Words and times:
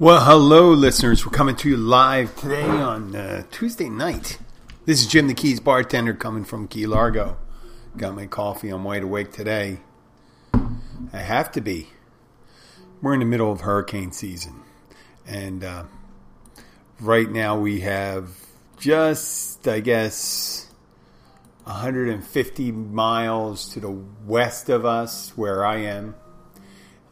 Well, 0.00 0.24
hello, 0.24 0.70
listeners. 0.70 1.26
We're 1.26 1.32
coming 1.32 1.56
to 1.56 1.68
you 1.68 1.76
live 1.76 2.36
today 2.36 2.62
on 2.62 3.16
uh, 3.16 3.42
Tuesday 3.50 3.88
night. 3.88 4.38
This 4.84 5.00
is 5.00 5.08
Jim 5.08 5.26
the 5.26 5.34
Keys 5.34 5.58
bartender 5.58 6.14
coming 6.14 6.44
from 6.44 6.68
Key 6.68 6.86
Largo. 6.86 7.36
Got 7.96 8.14
my 8.14 8.26
coffee. 8.26 8.68
I'm 8.68 8.84
wide 8.84 9.02
awake 9.02 9.32
today. 9.32 9.78
I 10.54 11.18
have 11.18 11.50
to 11.50 11.60
be. 11.60 11.88
We're 13.02 13.14
in 13.14 13.18
the 13.18 13.26
middle 13.26 13.50
of 13.50 13.62
hurricane 13.62 14.12
season. 14.12 14.62
And 15.26 15.64
uh, 15.64 15.82
right 17.00 17.28
now 17.28 17.58
we 17.58 17.80
have 17.80 18.30
just, 18.78 19.66
I 19.66 19.80
guess, 19.80 20.68
150 21.64 22.70
miles 22.70 23.68
to 23.70 23.80
the 23.80 23.98
west 24.24 24.68
of 24.68 24.86
us 24.86 25.36
where 25.36 25.66
I 25.66 25.78
am. 25.78 26.14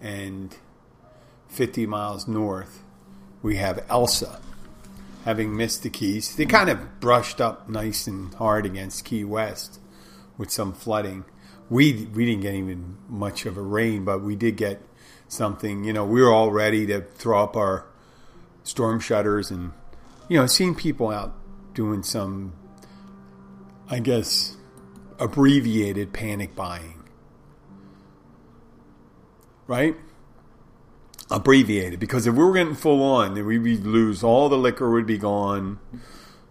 And 0.00 0.56
50 1.48 1.86
miles 1.86 2.26
north, 2.28 2.82
we 3.42 3.56
have 3.56 3.84
Elsa 3.88 4.40
having 5.26 5.56
missed 5.56 5.82
the 5.82 5.90
Keys. 5.90 6.36
They 6.36 6.46
kind 6.46 6.70
of 6.70 7.00
brushed 7.00 7.40
up 7.40 7.68
nice 7.68 8.06
and 8.06 8.32
hard 8.34 8.64
against 8.64 9.04
Key 9.04 9.24
West 9.24 9.80
with 10.38 10.50
some 10.50 10.72
flooding. 10.72 11.24
We 11.68 12.08
we 12.14 12.24
didn't 12.24 12.42
get 12.42 12.54
even 12.54 12.96
much 13.08 13.44
of 13.44 13.56
a 13.56 13.62
rain, 13.62 14.04
but 14.04 14.22
we 14.22 14.36
did 14.36 14.56
get 14.56 14.80
something. 15.26 15.82
You 15.82 15.92
know, 15.92 16.04
we 16.04 16.22
were 16.22 16.32
all 16.32 16.52
ready 16.52 16.86
to 16.86 17.00
throw 17.02 17.42
up 17.42 17.56
our 17.56 17.86
storm 18.62 19.00
shutters 19.00 19.50
and 19.50 19.72
you 20.28 20.38
know, 20.38 20.46
seeing 20.46 20.74
people 20.74 21.10
out 21.10 21.34
doing 21.74 22.02
some 22.04 22.52
I 23.88 23.98
guess 23.98 24.56
abbreviated 25.18 26.12
panic 26.12 26.54
buying. 26.54 27.02
Right? 29.66 29.96
Abbreviated 31.30 31.98
because 31.98 32.26
if 32.26 32.34
we 32.34 32.44
were 32.44 32.54
getting 32.54 32.74
full 32.74 33.02
on, 33.02 33.34
then 33.34 33.46
we'd 33.46 33.84
lose 33.84 34.22
all 34.22 34.48
the 34.48 34.58
liquor 34.58 34.90
would 34.90 35.06
be 35.06 35.18
gone, 35.18 35.78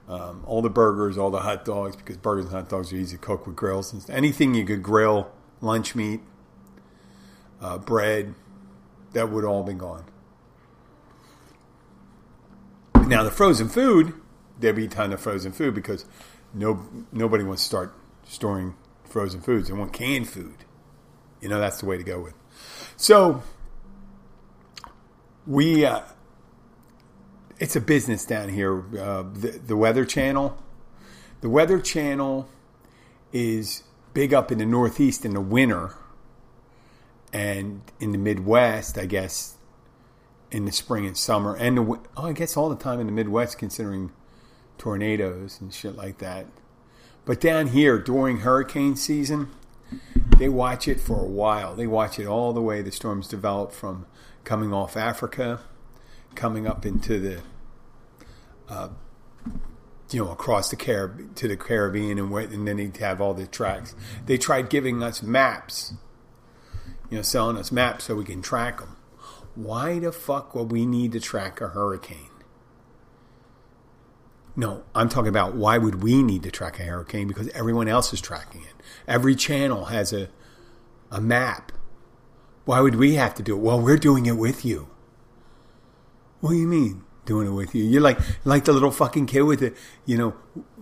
um, 0.07 0.43
all 0.45 0.61
the 0.61 0.69
burgers, 0.69 1.17
all 1.17 1.31
the 1.31 1.39
hot 1.39 1.65
dogs 1.65 1.95
because 1.95 2.17
burgers 2.17 2.45
and 2.45 2.53
hot 2.53 2.69
dogs 2.69 2.91
are 2.91 2.97
easy 2.97 3.17
to 3.17 3.21
cook 3.21 3.47
with 3.47 3.55
grills. 3.55 3.93
And 3.93 4.07
anything 4.09 4.53
you 4.53 4.65
could 4.65 4.83
grill, 4.83 5.31
lunch 5.61 5.95
meat, 5.95 6.21
uh, 7.61 7.77
bread, 7.77 8.35
that 9.13 9.31
would 9.31 9.45
all 9.45 9.63
be 9.63 9.73
gone. 9.73 10.05
Now 13.07 13.23
the 13.23 13.31
frozen 13.31 13.69
food, 13.69 14.13
there'd 14.59 14.75
be 14.75 14.85
a 14.85 14.89
ton 14.89 15.13
of 15.13 15.21
frozen 15.21 15.51
food 15.51 15.73
because 15.73 16.05
no 16.53 16.87
nobody 17.11 17.43
wants 17.43 17.63
to 17.63 17.67
start 17.67 17.93
storing 18.25 18.75
frozen 19.03 19.41
foods. 19.41 19.69
They 19.69 19.73
want 19.73 19.93
canned 19.93 20.27
food. 20.27 20.65
You 21.39 21.49
know 21.49 21.59
that's 21.59 21.79
the 21.79 21.85
way 21.85 21.97
to 21.97 22.03
go 22.03 22.19
with. 22.19 22.33
So 22.97 23.43
we 25.47 25.85
uh, 25.85 26.01
it's 27.59 27.75
a 27.75 27.81
business 27.81 28.25
down 28.25 28.49
here. 28.49 28.83
Uh, 28.97 29.23
the, 29.33 29.59
the 29.65 29.77
Weather 29.77 30.05
Channel, 30.05 30.57
the 31.41 31.49
Weather 31.49 31.79
Channel 31.79 32.49
is 33.31 33.83
big 34.13 34.33
up 34.33 34.51
in 34.51 34.57
the 34.57 34.65
Northeast 34.65 35.25
in 35.25 35.33
the 35.33 35.41
winter, 35.41 35.95
and 37.31 37.81
in 37.99 38.11
the 38.11 38.17
Midwest, 38.17 38.97
I 38.97 39.05
guess, 39.05 39.55
in 40.51 40.65
the 40.65 40.71
spring 40.71 41.05
and 41.05 41.17
summer, 41.17 41.55
and 41.55 41.77
the, 41.77 41.99
oh, 42.17 42.25
I 42.25 42.33
guess 42.33 42.57
all 42.57 42.69
the 42.69 42.75
time 42.75 42.99
in 42.99 43.07
the 43.07 43.13
Midwest, 43.13 43.57
considering 43.57 44.11
tornadoes 44.77 45.59
and 45.61 45.73
shit 45.73 45.95
like 45.95 46.17
that. 46.19 46.47
But 47.23 47.41
down 47.41 47.67
here 47.67 47.97
during 47.97 48.39
hurricane 48.39 48.95
season, 48.95 49.49
they 50.37 50.49
watch 50.49 50.87
it 50.87 50.99
for 50.99 51.19
a 51.19 51.27
while. 51.27 51.75
They 51.75 51.87
watch 51.87 52.19
it 52.19 52.27
all 52.27 52.53
the 52.53 52.61
way 52.61 52.81
the 52.81 52.91
storms 52.91 53.27
develop 53.27 53.71
from 53.71 54.05
coming 54.45 54.73
off 54.73 54.95
Africa, 54.95 55.59
coming 56.35 56.65
up 56.67 56.85
into 56.85 57.19
the, 57.19 57.41
uh, 58.69 58.89
you 60.11 60.23
know, 60.23 60.31
across 60.31 60.69
the 60.69 60.75
Carib- 60.75 61.35
to 61.35 61.47
the 61.47 61.57
Caribbean, 61.57 62.17
and, 62.17 62.31
and 62.33 62.67
then 62.67 62.77
they'd 62.77 62.97
have 62.97 63.19
all 63.19 63.33
the 63.33 63.47
tracks. 63.47 63.95
They 64.25 64.37
tried 64.37 64.69
giving 64.69 65.03
us 65.03 65.21
maps, 65.21 65.93
you 67.09 67.17
know, 67.17 67.23
selling 67.23 67.57
us 67.57 67.71
maps 67.71 68.05
so 68.05 68.15
we 68.15 68.23
can 68.23 68.41
track 68.41 68.79
them. 68.79 68.95
Why 69.55 69.99
the 69.99 70.11
fuck 70.11 70.55
would 70.55 70.71
we 70.71 70.85
need 70.85 71.11
to 71.13 71.19
track 71.19 71.59
a 71.59 71.69
hurricane? 71.69 72.29
No, 74.55 74.83
I'm 74.93 75.09
talking 75.09 75.27
about 75.27 75.55
why 75.55 75.77
would 75.77 76.01
we 76.01 76.23
need 76.23 76.43
to 76.43 76.51
track 76.51 76.79
a 76.79 76.83
hurricane? 76.83 77.27
Because 77.27 77.49
everyone 77.49 77.89
else 77.89 78.13
is 78.13 78.21
tracking 78.21 78.61
it. 78.61 78.83
Every 79.05 79.35
channel 79.35 79.85
has 79.85 80.13
a 80.13 80.29
a 81.11 81.21
map 81.21 81.71
why 82.65 82.81
would 82.81 82.95
we 82.95 83.15
have 83.15 83.35
to 83.35 83.43
do 83.43 83.55
it? 83.55 83.61
Well, 83.61 83.79
we're 83.79 83.97
doing 83.97 84.25
it 84.25 84.37
with 84.37 84.65
you. 84.65 84.89
What 86.41 86.51
do 86.51 86.57
you 86.57 86.67
mean 86.67 87.03
doing 87.25 87.47
it 87.47 87.51
with 87.51 87.73
you? 87.73 87.83
You're 87.83 88.01
like 88.01 88.19
like 88.43 88.65
the 88.65 88.73
little 88.73 88.91
fucking 88.91 89.27
kid 89.27 89.43
with 89.43 89.61
it. 89.61 89.75
You 90.05 90.17
know, 90.17 90.35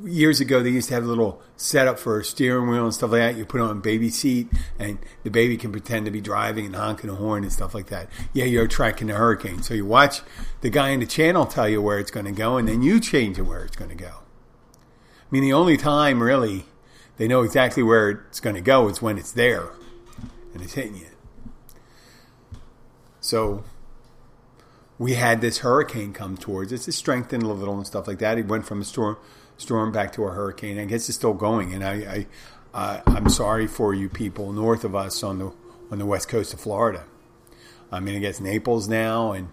years 0.03 0.39
ago 0.41 0.63
they 0.63 0.69
used 0.69 0.89
to 0.89 0.93
have 0.95 1.03
a 1.03 1.07
little 1.07 1.41
setup 1.55 1.99
for 1.99 2.19
a 2.19 2.25
steering 2.25 2.69
wheel 2.69 2.83
and 2.83 2.93
stuff 2.93 3.11
like 3.11 3.19
that. 3.19 3.37
You 3.37 3.45
put 3.45 3.61
on 3.61 3.71
a 3.71 3.75
baby 3.75 4.09
seat, 4.09 4.47
and 4.79 4.97
the 5.23 5.29
baby 5.29 5.57
can 5.57 5.71
pretend 5.71 6.05
to 6.05 6.11
be 6.11 6.21
driving 6.21 6.65
and 6.65 6.75
honking 6.75 7.09
a 7.09 7.15
horn 7.15 7.43
and 7.43 7.51
stuff 7.51 7.73
like 7.73 7.87
that. 7.87 8.09
Yeah, 8.33 8.45
you're 8.45 8.67
tracking 8.67 9.07
the 9.07 9.15
hurricane. 9.15 9.61
So 9.61 9.73
you 9.73 9.85
watch 9.85 10.21
the 10.61 10.69
guy 10.69 10.89
in 10.89 10.99
the 10.99 11.05
channel 11.05 11.45
tell 11.45 11.69
you 11.69 11.81
where 11.81 11.99
it's 11.99 12.11
going 12.11 12.25
to 12.25 12.31
go, 12.31 12.57
and 12.57 12.67
then 12.67 12.81
you 12.81 12.99
change 12.99 13.37
it 13.37 13.43
where 13.43 13.63
it's 13.63 13.75
going 13.75 13.91
to 13.91 13.95
go. 13.95 14.11
I 14.11 15.27
mean, 15.31 15.43
the 15.43 15.53
only 15.53 15.77
time 15.77 16.21
really 16.21 16.65
they 17.17 17.27
know 17.27 17.41
exactly 17.41 17.83
where 17.83 18.09
it's 18.09 18.39
going 18.39 18.55
to 18.55 18.61
go 18.61 18.87
is 18.87 19.01
when 19.01 19.17
it's 19.17 19.31
there 19.31 19.69
and 20.53 20.61
it's 20.61 20.73
hitting 20.73 20.95
you. 20.95 21.07
So 23.23 23.63
we 24.99 25.13
had 25.13 25.39
this 25.39 25.59
hurricane 25.59 26.11
come 26.11 26.35
towards 26.35 26.73
us. 26.73 26.89
It 26.89 26.91
strengthened 26.91 27.41
a 27.41 27.47
little 27.47 27.77
and 27.77 27.87
stuff 27.87 28.05
like 28.05 28.19
that. 28.19 28.37
It 28.37 28.47
went 28.47 28.65
from 28.65 28.81
a 28.81 28.83
storm 28.83 29.15
storm 29.55 29.93
back 29.93 30.11
to 30.13 30.25
a 30.25 30.31
hurricane. 30.31 30.77
I 30.77 30.83
guess 30.83 31.07
it's 31.07 31.17
still 31.17 31.33
going. 31.33 31.73
And 31.73 31.85
I, 31.85 31.93
I 31.93 32.27
uh, 32.73 33.01
I'm 33.07 33.29
sorry 33.29 33.65
for 33.65 33.93
you 33.93 34.09
people 34.09 34.51
north 34.51 34.83
of 34.83 34.93
us 34.93 35.23
on 35.23 35.39
the 35.39 35.53
on 35.89 35.99
the 35.99 36.05
west 36.05 36.27
coast 36.27 36.53
of 36.53 36.59
Florida. 36.59 37.05
I 37.93 38.01
mean, 38.01 38.17
I 38.17 38.19
guess 38.19 38.41
Naples 38.41 38.89
now, 38.89 39.31
and 39.31 39.47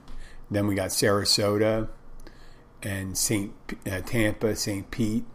then 0.50 0.66
we 0.66 0.74
got 0.74 0.88
Sarasota 0.88 1.88
and 2.82 3.16
Saint 3.16 3.52
uh, 3.88 4.00
Tampa, 4.00 4.56
Saint 4.56 4.90
Pete 4.90 5.26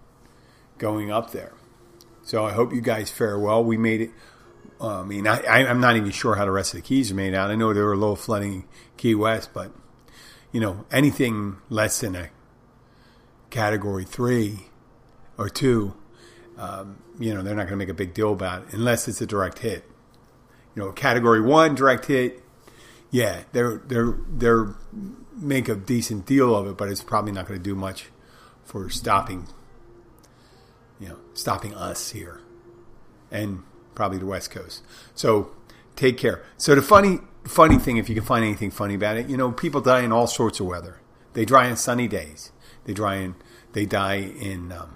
going 0.77 1.09
up 1.09 1.31
there. 1.31 1.53
So 2.21 2.43
I 2.43 2.51
hope 2.51 2.73
you 2.73 2.81
guys 2.81 3.09
fare 3.09 3.39
well. 3.39 3.63
We 3.63 3.77
made 3.77 4.01
it. 4.01 4.11
I 4.81 5.03
mean, 5.03 5.27
I, 5.27 5.41
I'm 5.65 5.79
not 5.79 5.95
even 5.95 6.11
sure 6.11 6.35
how 6.35 6.45
the 6.45 6.51
rest 6.51 6.73
of 6.73 6.81
the 6.81 6.87
keys 6.87 7.11
are 7.11 7.15
made 7.15 7.33
out. 7.33 7.49
I 7.49 7.55
know 7.55 7.73
there 7.73 7.85
were 7.85 7.97
low 7.97 8.15
flooding 8.15 8.65
Key 8.97 9.15
West, 9.15 9.51
but 9.53 9.71
you 10.51 10.59
know, 10.59 10.85
anything 10.91 11.57
less 11.69 11.99
than 11.99 12.15
a 12.15 12.29
category 13.49 14.05
three 14.05 14.67
or 15.37 15.49
two, 15.49 15.93
um, 16.57 16.97
you 17.19 17.33
know, 17.33 17.41
they're 17.41 17.55
not 17.55 17.63
going 17.63 17.71
to 17.71 17.77
make 17.77 17.89
a 17.89 17.93
big 17.93 18.13
deal 18.13 18.33
about 18.33 18.63
it 18.63 18.73
unless 18.73 19.07
it's 19.07 19.21
a 19.21 19.25
direct 19.25 19.59
hit. 19.59 19.85
You 20.75 20.83
know, 20.83 20.91
category 20.91 21.41
one 21.41 21.75
direct 21.75 22.05
hit, 22.05 22.43
yeah, 23.11 23.43
they're 23.53 23.81
they're 23.85 24.17
they're 24.29 24.75
make 25.35 25.69
a 25.69 25.75
decent 25.75 26.25
deal 26.25 26.55
of 26.55 26.67
it, 26.67 26.77
but 26.77 26.89
it's 26.89 27.03
probably 27.03 27.31
not 27.31 27.47
going 27.47 27.59
to 27.59 27.63
do 27.63 27.75
much 27.75 28.09
for 28.63 28.89
stopping, 28.89 29.47
you 30.99 31.09
know, 31.09 31.17
stopping 31.33 31.73
us 31.73 32.11
here, 32.11 32.41
and 33.31 33.63
probably 33.95 34.17
the 34.17 34.25
West 34.25 34.51
Coast. 34.51 34.83
So 35.13 35.51
take 35.95 36.17
care. 36.17 36.43
So 36.57 36.75
the 36.75 36.81
funny 36.81 37.19
funny 37.45 37.77
thing, 37.77 37.97
if 37.97 38.09
you 38.09 38.15
can 38.15 38.23
find 38.23 38.43
anything 38.43 38.71
funny 38.71 38.95
about 38.95 39.17
it, 39.17 39.29
you 39.29 39.37
know, 39.37 39.51
people 39.51 39.81
die 39.81 40.01
in 40.01 40.11
all 40.11 40.27
sorts 40.27 40.59
of 40.59 40.65
weather. 40.65 40.99
They 41.33 41.45
die 41.45 41.67
in 41.67 41.75
sunny 41.77 42.07
days. 42.07 42.51
They 42.85 42.93
die 42.93 43.15
in 43.15 43.35
they 43.73 43.85
die 43.85 44.15
in 44.15 44.71
um, 44.71 44.95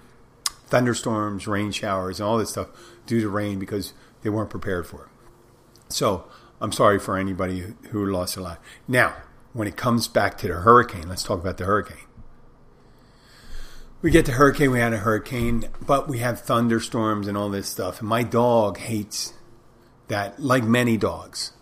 thunderstorms, 0.66 1.46
rain 1.46 1.70
showers, 1.70 2.20
and 2.20 2.28
all 2.28 2.38
this 2.38 2.50
stuff 2.50 2.68
due 3.06 3.20
to 3.20 3.28
rain 3.28 3.58
because 3.58 3.92
they 4.22 4.30
weren't 4.30 4.50
prepared 4.50 4.86
for 4.86 5.04
it. 5.04 5.92
So 5.92 6.24
I'm 6.60 6.72
sorry 6.72 6.98
for 6.98 7.16
anybody 7.16 7.74
who 7.90 8.06
lost 8.06 8.36
a 8.36 8.40
life. 8.40 8.58
Now, 8.86 9.16
when 9.52 9.66
it 9.66 9.76
comes 9.76 10.08
back 10.08 10.38
to 10.38 10.48
the 10.48 10.54
hurricane, 10.54 11.08
let's 11.08 11.24
talk 11.24 11.40
about 11.40 11.58
the 11.58 11.64
hurricane. 11.64 12.06
We 14.02 14.10
get 14.10 14.24
the 14.24 14.32
hurricane, 14.32 14.70
we 14.70 14.80
had 14.80 14.94
a 14.94 14.98
hurricane, 14.98 15.68
but 15.84 16.08
we 16.08 16.20
have 16.20 16.40
thunderstorms 16.40 17.28
and 17.28 17.36
all 17.36 17.50
this 17.50 17.68
stuff. 17.68 18.00
And 18.00 18.08
my 18.08 18.22
dog 18.22 18.78
hates 18.78 19.34
that, 20.08 20.40
like 20.40 20.64
many 20.64 20.96
dogs. 20.96 21.52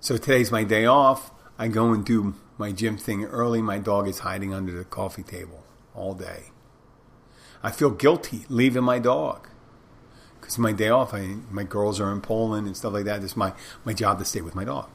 So 0.00 0.16
today's 0.16 0.50
my 0.50 0.64
day 0.64 0.86
off. 0.86 1.30
I 1.58 1.68
go 1.68 1.92
and 1.92 2.06
do 2.06 2.34
my 2.56 2.72
gym 2.72 2.96
thing 2.96 3.24
early. 3.24 3.60
My 3.60 3.78
dog 3.78 4.08
is 4.08 4.20
hiding 4.20 4.54
under 4.54 4.72
the 4.72 4.84
coffee 4.84 5.22
table 5.22 5.62
all 5.94 6.14
day. 6.14 6.44
I 7.62 7.70
feel 7.70 7.90
guilty 7.90 8.46
leaving 8.48 8.84
my 8.84 8.98
dog 8.98 9.48
because 10.40 10.56
my 10.56 10.72
day 10.72 10.88
off. 10.88 11.12
I, 11.12 11.36
my 11.50 11.64
girls 11.64 12.00
are 12.00 12.10
in 12.12 12.22
Poland 12.22 12.66
and 12.66 12.76
stuff 12.76 12.94
like 12.94 13.04
that. 13.04 13.22
It's 13.22 13.36
my 13.36 13.52
my 13.84 13.92
job 13.92 14.18
to 14.20 14.24
stay 14.24 14.40
with 14.40 14.54
my 14.54 14.64
dog. 14.64 14.88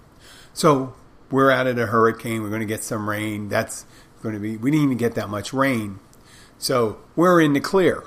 So 0.54 0.96
we're 1.30 1.52
out 1.52 1.68
of 1.68 1.78
a 1.78 1.86
hurricane. 1.86 2.42
We're 2.42 2.50
going 2.50 2.62
to 2.62 2.66
get 2.66 2.84
some 2.84 3.08
rain. 3.08 3.50
That's 3.50 3.86
going 4.24 4.34
to 4.34 4.42
be. 4.42 4.58
We 4.58 4.72
didn't 4.72 4.86
even 4.86 4.98
get 4.98 5.16
that 5.16 5.30
much 5.30 5.54
rain, 5.54 6.00
so 6.64 6.98
we're 7.18 7.42
in 7.42 7.52
the 7.52 7.60
clear. 7.60 8.06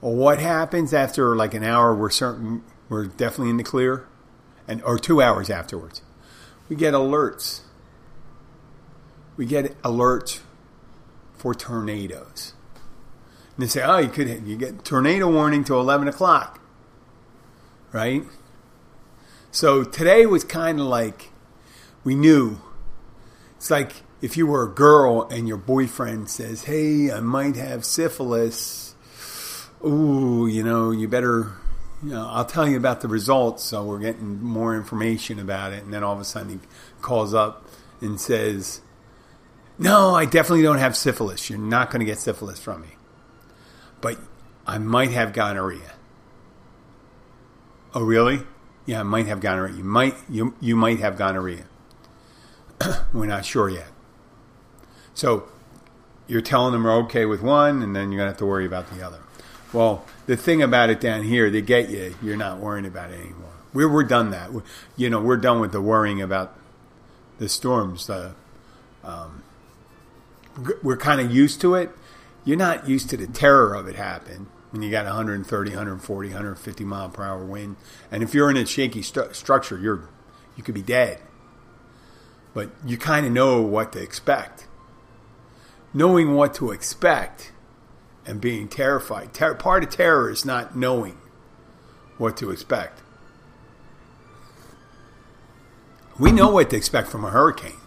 Well, 0.00 0.12
what 0.12 0.40
happens 0.40 0.92
after 0.92 1.36
like 1.36 1.54
an 1.54 1.62
hour? 1.62 1.94
We're 1.94 2.10
certain 2.10 2.64
we're 2.88 3.06
definitely 3.06 3.50
in 3.50 3.58
the 3.58 3.62
clear, 3.62 4.08
and 4.66 4.82
or 4.82 4.98
two 4.98 5.22
hours 5.22 5.48
afterwards, 5.48 6.02
we 6.68 6.74
get 6.74 6.94
alerts. 6.94 7.60
We 9.36 9.46
get 9.46 9.80
alerts 9.82 10.40
for 11.36 11.54
tornadoes. 11.54 12.54
And 13.56 13.62
they 13.62 13.68
say, 13.68 13.82
oh, 13.84 13.98
you 13.98 14.08
could 14.08 14.48
you 14.48 14.56
get 14.56 14.84
tornado 14.84 15.30
warning 15.30 15.62
to 15.64 15.76
11 15.76 16.08
o'clock, 16.08 16.60
right? 17.92 18.24
So 19.52 19.84
today 19.84 20.26
was 20.26 20.42
kind 20.42 20.80
of 20.80 20.86
like 20.86 21.30
we 22.02 22.16
knew. 22.16 22.58
It's 23.58 23.70
like 23.70 24.01
if 24.22 24.36
you 24.36 24.46
were 24.46 24.62
a 24.62 24.70
girl 24.70 25.22
and 25.30 25.48
your 25.48 25.56
boyfriend 25.56 26.30
says, 26.30 26.62
hey, 26.64 27.10
I 27.10 27.20
might 27.20 27.56
have 27.56 27.84
syphilis. 27.84 28.94
Ooh, 29.84 30.46
you 30.46 30.62
know, 30.62 30.92
you 30.92 31.08
better, 31.08 31.52
you 32.04 32.10
know, 32.10 32.28
I'll 32.30 32.44
tell 32.44 32.68
you 32.68 32.76
about 32.76 33.00
the 33.00 33.08
results. 33.08 33.64
So 33.64 33.84
we're 33.84 33.98
getting 33.98 34.40
more 34.40 34.76
information 34.76 35.40
about 35.40 35.72
it. 35.72 35.82
And 35.82 35.92
then 35.92 36.04
all 36.04 36.14
of 36.14 36.20
a 36.20 36.24
sudden 36.24 36.50
he 36.50 36.58
calls 37.00 37.34
up 37.34 37.66
and 38.00 38.20
says, 38.20 38.80
no, 39.76 40.14
I 40.14 40.24
definitely 40.24 40.62
don't 40.62 40.78
have 40.78 40.96
syphilis. 40.96 41.50
You're 41.50 41.58
not 41.58 41.90
going 41.90 42.00
to 42.00 42.06
get 42.06 42.18
syphilis 42.18 42.60
from 42.60 42.82
me. 42.82 42.96
But 44.00 44.18
I 44.66 44.78
might 44.78 45.10
have 45.10 45.32
gonorrhea. 45.32 45.92
Oh, 47.92 48.02
really? 48.02 48.42
Yeah, 48.86 49.00
I 49.00 49.02
might 49.02 49.26
have 49.26 49.40
gonorrhea. 49.40 49.76
You 49.76 49.84
might 49.84 50.14
you 50.28 50.54
you 50.60 50.74
might 50.74 50.98
have 51.00 51.16
gonorrhea. 51.16 51.64
We're 53.12 53.26
not 53.26 53.44
sure 53.44 53.68
yet. 53.68 53.91
So 55.14 55.44
you're 56.26 56.40
telling 56.40 56.72
them 56.72 56.84
we're 56.84 56.96
okay 57.04 57.24
with 57.24 57.42
one, 57.42 57.82
and 57.82 57.94
then 57.94 58.10
you're 58.10 58.18
gonna 58.18 58.30
have 58.30 58.38
to 58.38 58.46
worry 58.46 58.66
about 58.66 58.90
the 58.90 59.04
other. 59.04 59.18
Well, 59.72 60.04
the 60.26 60.36
thing 60.36 60.62
about 60.62 60.90
it 60.90 61.00
down 61.00 61.24
here, 61.24 61.50
they 61.50 61.62
get 61.62 61.88
you. 61.88 62.14
You're 62.22 62.36
not 62.36 62.58
worrying 62.58 62.86
about 62.86 63.10
it 63.10 63.20
anymore. 63.20 63.52
We're 63.72 63.88
we're 63.88 64.04
done 64.04 64.30
that. 64.30 64.50
you 64.96 65.10
know, 65.10 65.20
we're 65.20 65.36
done 65.36 65.60
with 65.60 65.72
the 65.72 65.80
worrying 65.80 66.20
about 66.20 66.56
the 67.38 67.48
storms. 67.48 68.06
The 68.06 68.34
um, 69.02 69.42
we're 70.82 70.96
kind 70.96 71.20
of 71.20 71.32
used 71.32 71.60
to 71.62 71.74
it. 71.74 71.90
You're 72.44 72.58
not 72.58 72.88
used 72.88 73.08
to 73.10 73.16
the 73.16 73.26
terror 73.26 73.74
of 73.74 73.88
it 73.88 73.96
happen 73.96 74.48
when 74.70 74.82
you 74.82 74.90
got 74.90 75.04
130, 75.04 75.70
140, 75.70 76.28
150 76.28 76.84
mile 76.84 77.08
per 77.10 77.24
hour 77.24 77.44
wind, 77.44 77.76
and 78.10 78.22
if 78.22 78.34
you're 78.34 78.50
in 78.50 78.56
a 78.56 78.66
shaky 78.66 79.02
structure, 79.02 79.78
you're 79.78 80.08
you 80.56 80.62
could 80.62 80.74
be 80.74 80.82
dead. 80.82 81.20
But 82.54 82.70
you 82.84 82.98
kind 82.98 83.24
of 83.24 83.32
know 83.32 83.62
what 83.62 83.92
to 83.92 84.02
expect. 84.02 84.66
Knowing 85.94 86.34
what 86.34 86.54
to 86.54 86.70
expect 86.70 87.52
and 88.26 88.40
being 88.40 88.68
terrified. 88.68 89.34
Ter- 89.34 89.54
part 89.54 89.82
of 89.84 89.90
terror 89.90 90.30
is 90.30 90.44
not 90.44 90.76
knowing 90.76 91.18
what 92.18 92.36
to 92.38 92.50
expect. 92.50 93.02
We 96.18 96.30
know 96.30 96.50
what 96.50 96.70
to 96.70 96.76
expect 96.76 97.08
from 97.08 97.24
a 97.24 97.30
hurricane 97.30 97.78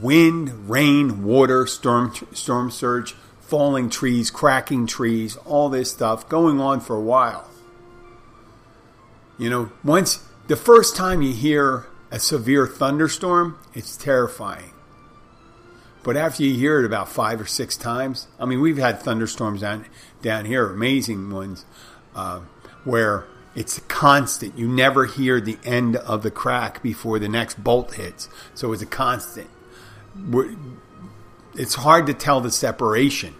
wind, 0.00 0.70
rain, 0.70 1.24
water, 1.24 1.66
storm, 1.66 2.12
storm 2.32 2.70
surge, 2.70 3.12
falling 3.40 3.90
trees, 3.90 4.30
cracking 4.30 4.86
trees, 4.86 5.36
all 5.38 5.68
this 5.68 5.90
stuff 5.90 6.28
going 6.28 6.60
on 6.60 6.80
for 6.80 6.94
a 6.94 7.00
while. 7.00 7.48
You 9.38 9.50
know, 9.50 9.72
once 9.82 10.24
the 10.46 10.56
first 10.56 10.96
time 10.96 11.22
you 11.22 11.32
hear 11.32 11.86
a 12.10 12.18
severe 12.18 12.66
thunderstorm, 12.66 13.58
it's 13.74 13.96
terrifying. 13.96 14.72
But 16.08 16.16
after 16.16 16.42
you 16.42 16.54
hear 16.54 16.80
it 16.80 16.86
about 16.86 17.10
five 17.10 17.38
or 17.38 17.44
six 17.46 17.76
times, 17.76 18.28
I 18.40 18.46
mean, 18.46 18.62
we've 18.62 18.78
had 18.78 19.02
thunderstorms 19.02 19.60
down, 19.60 19.84
down 20.22 20.46
here, 20.46 20.70
amazing 20.70 21.30
ones, 21.30 21.66
uh, 22.14 22.40
where 22.84 23.26
it's 23.54 23.78
constant. 23.88 24.56
You 24.56 24.68
never 24.68 25.04
hear 25.04 25.38
the 25.38 25.58
end 25.64 25.96
of 25.96 26.22
the 26.22 26.30
crack 26.30 26.82
before 26.82 27.18
the 27.18 27.28
next 27.28 27.62
bolt 27.62 27.96
hits. 27.96 28.30
So 28.54 28.72
it's 28.72 28.80
a 28.80 28.86
constant 28.86 29.50
it's 31.54 31.74
hard 31.74 32.06
to 32.06 32.14
tell 32.14 32.40
the 32.40 32.50
separation 32.50 33.34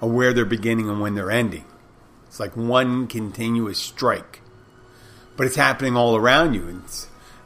of 0.00 0.10
where 0.12 0.32
they're 0.32 0.44
beginning 0.44 0.88
and 0.88 1.00
when 1.00 1.14
they're 1.16 1.30
ending. 1.30 1.64
It's 2.28 2.40
like 2.40 2.56
one 2.56 3.08
continuous 3.08 3.78
strike, 3.78 4.40
but 5.36 5.46
it's 5.46 5.56
happening 5.56 5.96
all 5.96 6.16
around 6.16 6.54
you, 6.54 6.66
and, 6.68 6.82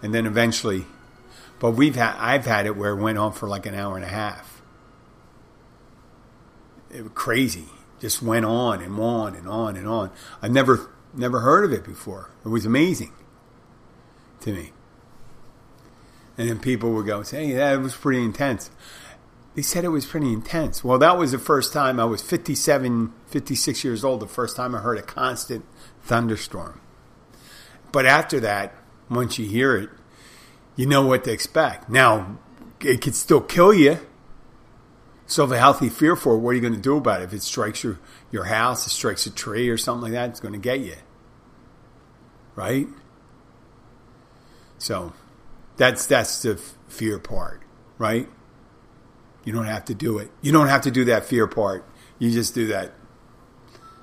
and 0.00 0.14
then 0.14 0.26
eventually. 0.26 0.86
But 1.60 1.72
we've 1.72 1.94
had 1.94 2.16
I've 2.18 2.46
had 2.46 2.66
it 2.66 2.76
where 2.76 2.90
it 2.90 3.00
went 3.00 3.18
on 3.18 3.32
for 3.32 3.48
like 3.48 3.66
an 3.66 3.74
hour 3.76 3.94
and 3.94 4.04
a 4.04 4.08
half. 4.08 4.62
It 6.90 7.02
was 7.02 7.12
crazy. 7.14 7.66
Just 8.00 8.22
went 8.22 8.46
on 8.46 8.82
and 8.82 8.98
on 8.98 9.36
and 9.36 9.46
on 9.46 9.76
and 9.76 9.86
on. 9.86 10.10
I've 10.42 10.50
never 10.50 10.90
never 11.14 11.40
heard 11.40 11.64
of 11.64 11.72
it 11.72 11.84
before. 11.84 12.30
It 12.44 12.48
was 12.48 12.66
amazing 12.66 13.12
to 14.40 14.52
me. 14.52 14.72
And 16.38 16.48
then 16.48 16.58
people 16.58 16.92
would 16.92 17.06
go, 17.06 17.22
say, 17.22 17.48
hey, 17.48 17.52
that 17.54 17.80
was 17.80 17.94
pretty 17.94 18.24
intense. 18.24 18.70
They 19.54 19.62
said 19.62 19.84
it 19.84 19.88
was 19.88 20.06
pretty 20.06 20.32
intense. 20.32 20.82
Well, 20.82 20.98
that 20.98 21.18
was 21.18 21.32
the 21.32 21.38
first 21.38 21.72
time 21.72 22.00
I 22.00 22.06
was 22.06 22.22
57, 22.22 23.12
56 23.26 23.84
years 23.84 24.04
old, 24.04 24.20
the 24.20 24.26
first 24.26 24.56
time 24.56 24.74
I 24.74 24.78
heard 24.78 24.96
a 24.96 25.02
constant 25.02 25.66
thunderstorm. 26.02 26.80
But 27.92 28.06
after 28.06 28.40
that, 28.40 28.74
once 29.10 29.38
you 29.38 29.46
hear 29.46 29.76
it, 29.76 29.90
you 30.80 30.86
know 30.86 31.04
what 31.04 31.24
to 31.24 31.30
expect. 31.30 31.90
Now, 31.90 32.38
it 32.80 33.02
could 33.02 33.14
still 33.14 33.42
kill 33.42 33.74
you. 33.74 33.98
So, 35.26 35.44
if 35.44 35.50
a 35.50 35.58
healthy 35.58 35.90
fear 35.90 36.16
for 36.16 36.36
it, 36.36 36.38
what 36.38 36.52
are 36.52 36.54
you 36.54 36.62
going 36.62 36.72
to 36.72 36.80
do 36.80 36.96
about 36.96 37.20
it? 37.20 37.24
If 37.24 37.34
it 37.34 37.42
strikes 37.42 37.84
your, 37.84 37.98
your 38.30 38.44
house, 38.44 38.86
it 38.86 38.88
strikes 38.88 39.26
a 39.26 39.30
tree 39.30 39.68
or 39.68 39.76
something 39.76 40.04
like 40.04 40.12
that, 40.12 40.30
it's 40.30 40.40
going 40.40 40.54
to 40.54 40.58
get 40.58 40.80
you. 40.80 40.96
Right? 42.56 42.88
So, 44.78 45.12
that's 45.76 46.06
that's 46.06 46.40
the 46.40 46.56
fear 46.88 47.18
part, 47.18 47.60
right? 47.98 48.26
You 49.44 49.52
don't 49.52 49.66
have 49.66 49.84
to 49.84 49.94
do 49.94 50.16
it. 50.16 50.30
You 50.40 50.50
don't 50.50 50.68
have 50.68 50.80
to 50.82 50.90
do 50.90 51.04
that 51.04 51.26
fear 51.26 51.46
part. 51.46 51.84
You 52.18 52.30
just 52.30 52.54
do 52.54 52.66
that. 52.68 52.94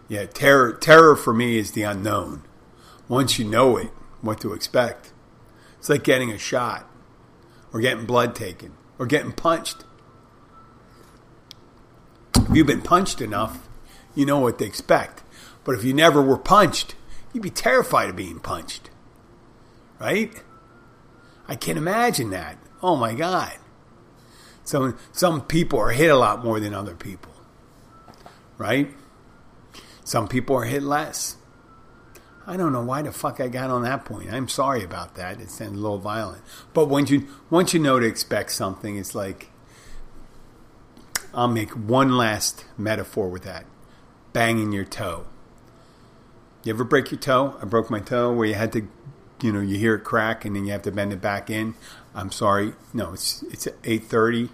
Yeah, 0.08 0.28
terror 0.28 0.74
terror 0.74 1.16
for 1.16 1.34
me 1.34 1.58
is 1.58 1.72
the 1.72 1.82
unknown. 1.82 2.44
Once 3.08 3.40
you 3.40 3.46
know 3.46 3.78
it, 3.78 3.90
what 4.22 4.40
to 4.42 4.54
expect. 4.54 5.12
It's 5.88 5.90
like 5.90 6.04
getting 6.04 6.32
a 6.32 6.38
shot 6.38 6.86
or 7.72 7.80
getting 7.80 8.06
blood 8.06 8.36
taken 8.36 8.74
or 9.00 9.06
getting 9.06 9.32
punched. 9.32 9.86
If 12.36 12.54
you've 12.54 12.68
been 12.68 12.82
punched 12.82 13.22
enough, 13.22 13.70
you 14.14 14.26
know 14.26 14.38
what 14.40 14.60
to 14.60 14.66
expect. 14.66 15.24
But 15.64 15.76
if 15.76 15.86
you 15.86 15.94
never 15.94 16.22
were 16.22 16.38
punched, 16.38 16.96
you'd 17.32 17.42
be 17.42 17.50
terrified 17.50 18.10
of 18.10 18.18
being 18.18 18.42
punched. 18.42 18.90
Right? 19.98 20.34
I 21.48 21.56
can't 21.56 21.78
imagine 21.78 22.32
that. 22.32 22.58
Oh 22.84 22.98
my 22.98 23.14
God. 23.14 23.54
Some 24.66 24.98
some 25.14 25.40
people 25.40 25.80
are 25.80 25.92
hit 25.92 26.12
a 26.12 26.18
lot 26.18 26.44
more 26.44 26.60
than 26.60 26.74
other 26.74 26.96
people. 26.96 27.32
Right? 28.58 28.94
Some 30.04 30.28
people 30.28 30.58
are 30.58 30.66
hit 30.66 30.84
less. 30.84 31.38
I 32.50 32.56
don't 32.56 32.72
know 32.72 32.82
why 32.82 33.02
the 33.02 33.12
fuck 33.12 33.42
I 33.42 33.50
got 33.50 33.70
on 33.70 33.84
that 33.84 34.06
point. 34.06 34.32
I'm 34.32 34.48
sorry 34.48 34.82
about 34.82 35.16
that. 35.16 35.42
It 35.42 35.52
sounds 35.52 35.78
a 35.78 35.82
little 35.82 35.98
violent. 35.98 36.42
But 36.74 36.86
once 36.86 37.12
you 37.12 37.28
once 37.50 37.74
you 37.74 37.80
know 37.82 38.00
to 38.00 38.06
expect 38.06 38.52
something, 38.54 38.98
it's 38.98 39.14
like 39.14 39.50
I'll 41.34 41.50
make 41.50 41.72
one 41.72 42.16
last 42.16 42.64
metaphor 42.78 43.28
with 43.28 43.44
that. 43.44 43.66
Banging 44.32 44.72
your 44.72 44.86
toe. 44.86 45.28
You 46.64 46.74
ever 46.74 46.86
break 46.86 47.12
your 47.12 47.20
toe? 47.20 47.58
I 47.62 47.66
broke 47.66 47.90
my 47.90 48.00
toe 48.00 48.32
where 48.32 48.48
you 48.48 48.56
had 48.56 48.72
to 48.74 48.88
you 49.42 49.52
know 49.52 49.60
you 49.60 49.78
hear 49.78 49.96
it 49.96 50.06
crack 50.06 50.46
and 50.46 50.56
then 50.56 50.66
you 50.66 50.72
have 50.72 50.84
to 50.84 50.92
bend 50.92 51.12
it 51.12 51.20
back 51.20 51.50
in. 51.50 51.76
I'm 52.16 52.32
sorry, 52.32 52.74
no, 52.94 53.12
it's 53.12 53.44
it's 53.44 53.68
eight 53.84 54.06
thirty. 54.06 54.50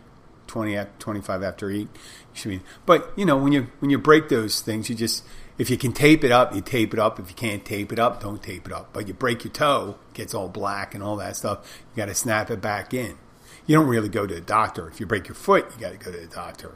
20 0.45 0.77
25 0.99 1.41
after 1.41 1.71
8 1.71 1.77
you 1.77 1.89
should 2.33 2.49
be 2.49 2.61
but 2.85 3.11
you 3.15 3.25
know 3.25 3.35
when 3.35 3.53
you 3.53 3.69
when 3.79 3.89
you 3.89 3.97
break 3.97 4.29
those 4.29 4.61
things 4.61 4.87
you 4.87 4.93
just 4.93 5.23
if 5.57 5.69
you 5.69 5.77
can 5.77 5.93
tape 5.93 6.23
it 6.23 6.31
up 6.31 6.53
you 6.53 6.61
tape 6.61 6.93
it 6.93 6.99
up 6.99 7.19
if 7.19 7.29
you 7.29 7.35
can't 7.35 7.65
tape 7.65 7.91
it 7.91 7.99
up 7.99 8.21
don't 8.21 8.41
tape 8.43 8.65
it 8.65 8.73
up 8.73 8.91
but 8.93 9.07
you 9.07 9.13
break 9.13 9.43
your 9.43 9.53
toe 9.53 9.97
gets 10.13 10.33
all 10.33 10.49
black 10.49 10.93
and 10.93 11.03
all 11.03 11.15
that 11.15 11.35
stuff 11.35 11.81
you 11.91 11.97
got 11.97 12.07
to 12.07 12.15
snap 12.15 12.49
it 12.49 12.61
back 12.61 12.93
in 12.93 13.17
you 13.65 13.75
don't 13.75 13.87
really 13.87 14.09
go 14.09 14.25
to 14.25 14.35
the 14.35 14.41
doctor 14.41 14.87
if 14.89 14.99
you 14.99 15.05
break 15.05 15.27
your 15.27 15.35
foot 15.35 15.65
you 15.73 15.79
got 15.79 15.91
to 15.91 15.97
go 15.97 16.11
to 16.11 16.19
the 16.19 16.33
doctor 16.33 16.75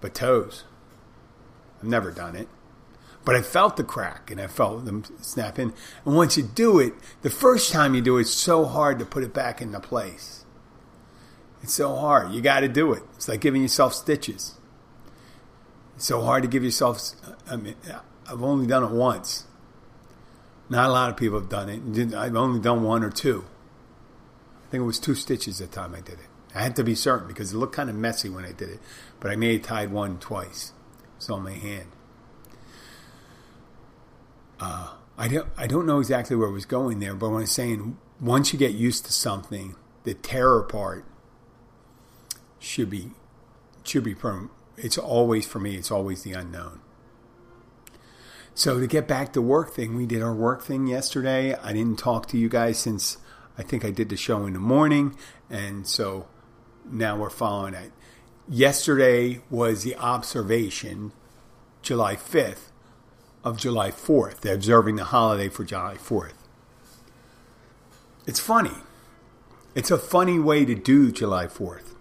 but 0.00 0.14
toes 0.14 0.64
i've 1.80 1.88
never 1.88 2.10
done 2.10 2.36
it 2.36 2.48
but 3.24 3.34
I 3.34 3.40
felt 3.40 3.76
the 3.76 3.84
crack 3.84 4.30
and 4.30 4.40
I 4.40 4.46
felt 4.46 4.84
them 4.84 5.04
snap 5.20 5.58
in. 5.58 5.72
And 6.04 6.14
once 6.14 6.36
you 6.36 6.42
do 6.42 6.78
it, 6.78 6.92
the 7.22 7.30
first 7.30 7.72
time 7.72 7.94
you 7.94 8.02
do 8.02 8.18
it, 8.18 8.22
it's 8.22 8.30
so 8.30 8.66
hard 8.66 8.98
to 8.98 9.06
put 9.06 9.24
it 9.24 9.32
back 9.32 9.62
into 9.62 9.80
place. 9.80 10.44
It's 11.62 11.72
so 11.72 11.96
hard. 11.96 12.32
You 12.32 12.42
got 12.42 12.60
to 12.60 12.68
do 12.68 12.92
it. 12.92 13.02
It's 13.14 13.28
like 13.28 13.40
giving 13.40 13.62
yourself 13.62 13.94
stitches. 13.94 14.58
It's 15.96 16.06
so 16.06 16.22
hard 16.22 16.42
to 16.42 16.48
give 16.48 16.64
yourself. 16.64 16.98
I 17.50 17.56
mean, 17.56 17.76
I've 18.28 18.42
only 18.42 18.66
done 18.66 18.82
it 18.82 18.90
once. 18.90 19.44
Not 20.68 20.88
a 20.88 20.92
lot 20.92 21.10
of 21.10 21.16
people 21.16 21.38
have 21.38 21.48
done 21.48 21.68
it. 21.68 22.14
I've 22.14 22.34
only 22.36 22.60
done 22.60 22.82
one 22.82 23.04
or 23.04 23.10
two. 23.10 23.44
I 24.66 24.70
think 24.70 24.82
it 24.82 24.86
was 24.86 24.98
two 24.98 25.14
stitches 25.14 25.58
the 25.58 25.66
time 25.66 25.94
I 25.94 26.00
did 26.00 26.14
it. 26.14 26.26
I 26.54 26.62
had 26.62 26.76
to 26.76 26.84
be 26.84 26.94
certain 26.94 27.28
because 27.28 27.52
it 27.52 27.56
looked 27.56 27.74
kind 27.74 27.90
of 27.90 27.96
messy 27.96 28.28
when 28.28 28.44
I 28.44 28.52
did 28.52 28.70
it. 28.70 28.80
But 29.20 29.30
I 29.30 29.36
may 29.36 29.54
have 29.54 29.62
tied 29.62 29.90
one 29.90 30.18
twice. 30.18 30.72
It's 31.16 31.28
on 31.28 31.42
my 31.42 31.52
hand. 31.52 31.88
Uh, 34.58 34.94
I 35.18 35.28
don't 35.28 35.48
I 35.56 35.66
don't 35.66 35.86
know 35.86 35.98
exactly 35.98 36.36
where 36.36 36.48
I 36.48 36.52
was 36.52 36.64
going 36.64 37.00
there, 37.00 37.14
but 37.14 37.30
when 37.30 37.40
I'm 37.40 37.46
saying 37.46 37.98
once 38.20 38.52
you 38.52 38.58
get 38.58 38.72
used 38.72 39.04
to 39.06 39.12
something, 39.12 39.76
the 40.04 40.14
terror 40.14 40.62
part 40.62 41.04
should 42.58 42.88
be 42.88 43.10
should 43.82 44.04
be 44.04 44.14
from 44.14 44.50
it's 44.76 44.98
always 44.98 45.46
for 45.46 45.60
me 45.60 45.76
it's 45.76 45.90
always 45.90 46.22
the 46.22 46.32
unknown. 46.32 46.80
So 48.54 48.78
to 48.78 48.86
get 48.86 49.08
back 49.08 49.32
to 49.32 49.42
work 49.42 49.74
thing, 49.74 49.96
we 49.96 50.06
did 50.06 50.22
our 50.22 50.32
work 50.32 50.62
thing 50.62 50.86
yesterday. 50.86 51.54
I 51.56 51.72
didn't 51.72 51.98
talk 51.98 52.26
to 52.28 52.38
you 52.38 52.48
guys 52.48 52.78
since 52.78 53.18
I 53.58 53.62
think 53.62 53.84
I 53.84 53.90
did 53.90 54.08
the 54.08 54.16
show 54.16 54.46
in 54.46 54.52
the 54.52 54.60
morning, 54.60 55.16
and 55.50 55.86
so 55.86 56.28
now 56.88 57.16
we're 57.16 57.30
following 57.30 57.74
it. 57.74 57.92
Yesterday 58.48 59.40
was 59.50 59.82
the 59.82 59.96
observation, 59.96 61.12
July 61.82 62.14
5th, 62.14 62.70
of 63.42 63.58
July 63.58 63.90
4th. 63.90 64.40
They're 64.40 64.54
observing 64.54 64.96
the 64.96 65.04
holiday 65.04 65.48
for 65.48 65.64
July 65.64 65.96
4th. 65.96 66.34
It's 68.26 68.40
funny. 68.40 68.76
It's 69.74 69.90
a 69.90 69.98
funny 69.98 70.38
way 70.38 70.64
to 70.64 70.74
do 70.74 71.10
July 71.10 71.46
4th. 71.46 71.93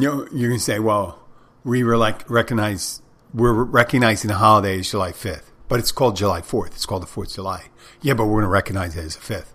You 0.00 0.08
know, 0.08 0.24
going 0.24 0.50
to 0.52 0.58
say, 0.58 0.78
well, 0.78 1.18
we 1.64 1.84
were 1.84 1.96
like 1.96 2.28
recognize 2.30 3.02
we're 3.34 3.52
recognizing 3.52 4.28
the 4.28 4.36
holiday 4.36 4.78
as 4.78 4.90
July 4.90 5.12
5th, 5.12 5.50
but 5.68 5.78
it's 5.78 5.92
called 5.92 6.16
July 6.16 6.40
4th. 6.40 6.68
It's 6.68 6.86
called 6.86 7.02
the 7.02 7.06
4th 7.06 7.28
of 7.28 7.34
July. 7.34 7.64
Yeah, 8.00 8.14
but 8.14 8.26
we're 8.26 8.40
going 8.40 8.44
to 8.44 8.48
recognize 8.48 8.96
it 8.96 9.04
as 9.04 9.16
the 9.16 9.34
5th. 9.34 9.52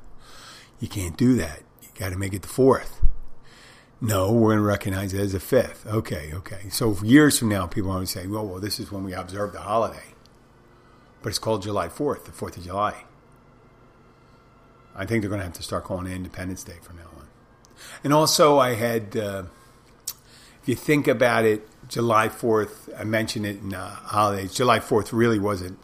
You 0.79 0.87
can't 0.87 1.17
do 1.17 1.35
that. 1.35 1.63
You 1.81 1.89
got 1.95 2.09
to 2.09 2.17
make 2.17 2.33
it 2.33 2.41
the 2.41 2.47
4th. 2.47 3.01
No, 4.01 4.31
we're 4.31 4.49
going 4.49 4.59
to 4.59 4.63
recognize 4.63 5.13
it 5.13 5.19
as 5.19 5.31
the 5.31 5.39
fifth. 5.39 5.87
Okay, 5.87 6.31
okay. 6.33 6.69
So 6.69 6.97
years 7.01 7.39
from 7.39 7.49
now, 7.49 7.65
people 7.65 7.89
are 7.91 7.95
going 7.95 8.05
to 8.05 8.11
say, 8.11 8.27
well, 8.27 8.45
well, 8.45 8.59
this 8.59 8.79
is 8.79 8.91
when 8.91 9.03
we 9.03 9.13
observe 9.13 9.53
the 9.53 9.61
holiday. 9.61 10.13
But 11.21 11.29
it's 11.29 11.39
called 11.39 11.63
July 11.63 11.87
4th, 11.87 12.25
the 12.25 12.31
4th 12.31 12.57
of 12.57 12.63
July. 12.63 13.03
I 14.95 15.05
think 15.05 15.21
they're 15.21 15.29
going 15.29 15.39
to 15.39 15.45
have 15.45 15.53
to 15.53 15.63
start 15.63 15.85
calling 15.85 16.07
it 16.07 16.15
Independence 16.15 16.63
Day 16.63 16.77
from 16.81 16.97
now 16.97 17.09
on. 17.17 17.27
And 18.03 18.13
also, 18.13 18.59
I 18.59 18.75
had, 18.75 19.17
uh, 19.17 19.43
if 20.65 20.69
you 20.69 20.73
think 20.75 21.07
about 21.07 21.45
it, 21.45 21.69
July 21.87 22.27
4th, 22.27 22.89
I 22.99 23.03
mentioned 23.03 23.45
it 23.45 23.61
in 23.61 23.75
uh, 23.75 23.87
holidays. 23.87 24.51
July 24.51 24.79
4th 24.79 25.13
really 25.13 25.37
wasn't 25.37 25.77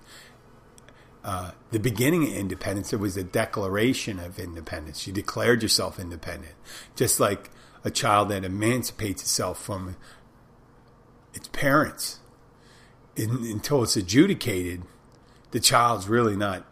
uh, 1.24 1.52
the 1.70 1.80
beginning 1.80 2.24
of 2.24 2.34
independence. 2.34 2.92
It 2.92 3.00
was 3.00 3.16
a 3.16 3.24
declaration 3.24 4.18
of 4.18 4.40
independence. 4.40 5.06
You 5.06 5.14
declared 5.14 5.62
yourself 5.62 6.00
independent. 6.00 6.56
Just 6.96 7.20
like 7.20 7.52
a 7.84 7.92
child 7.92 8.30
that 8.30 8.44
emancipates 8.44 9.22
itself 9.22 9.64
from 9.64 9.98
its 11.36 11.48
parents 11.50 12.18
in, 13.16 13.30
until 13.52 13.84
it's 13.84 13.96
adjudicated, 13.96 14.82
the 15.52 15.60
child's 15.60 16.08
really 16.08 16.36
not 16.36 16.66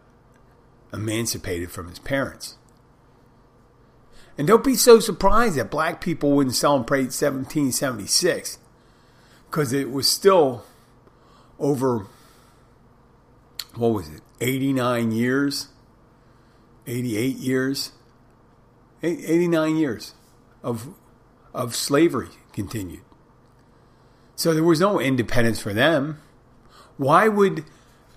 emancipated 0.92 1.70
from 1.70 1.88
his 1.88 2.00
parents. 2.00 2.56
And 4.40 4.48
don't 4.48 4.64
be 4.64 4.74
so 4.74 5.00
surprised 5.00 5.56
that 5.56 5.70
black 5.70 6.00
people 6.00 6.30
wouldn't 6.30 6.56
celebrate 6.56 7.12
1776 7.12 8.56
because 9.50 9.74
it 9.74 9.90
was 9.90 10.08
still 10.08 10.64
over, 11.58 12.06
what 13.74 13.88
was 13.88 14.08
it, 14.08 14.22
89 14.40 15.12
years? 15.12 15.68
88 16.86 17.36
years? 17.36 17.92
89 19.02 19.76
years 19.76 20.14
of 20.62 20.94
of 21.52 21.76
slavery 21.76 22.30
continued. 22.54 23.02
So 24.36 24.54
there 24.54 24.64
was 24.64 24.80
no 24.80 24.98
independence 24.98 25.60
for 25.60 25.74
them. 25.74 26.18
Why 26.96 27.28
would 27.28 27.66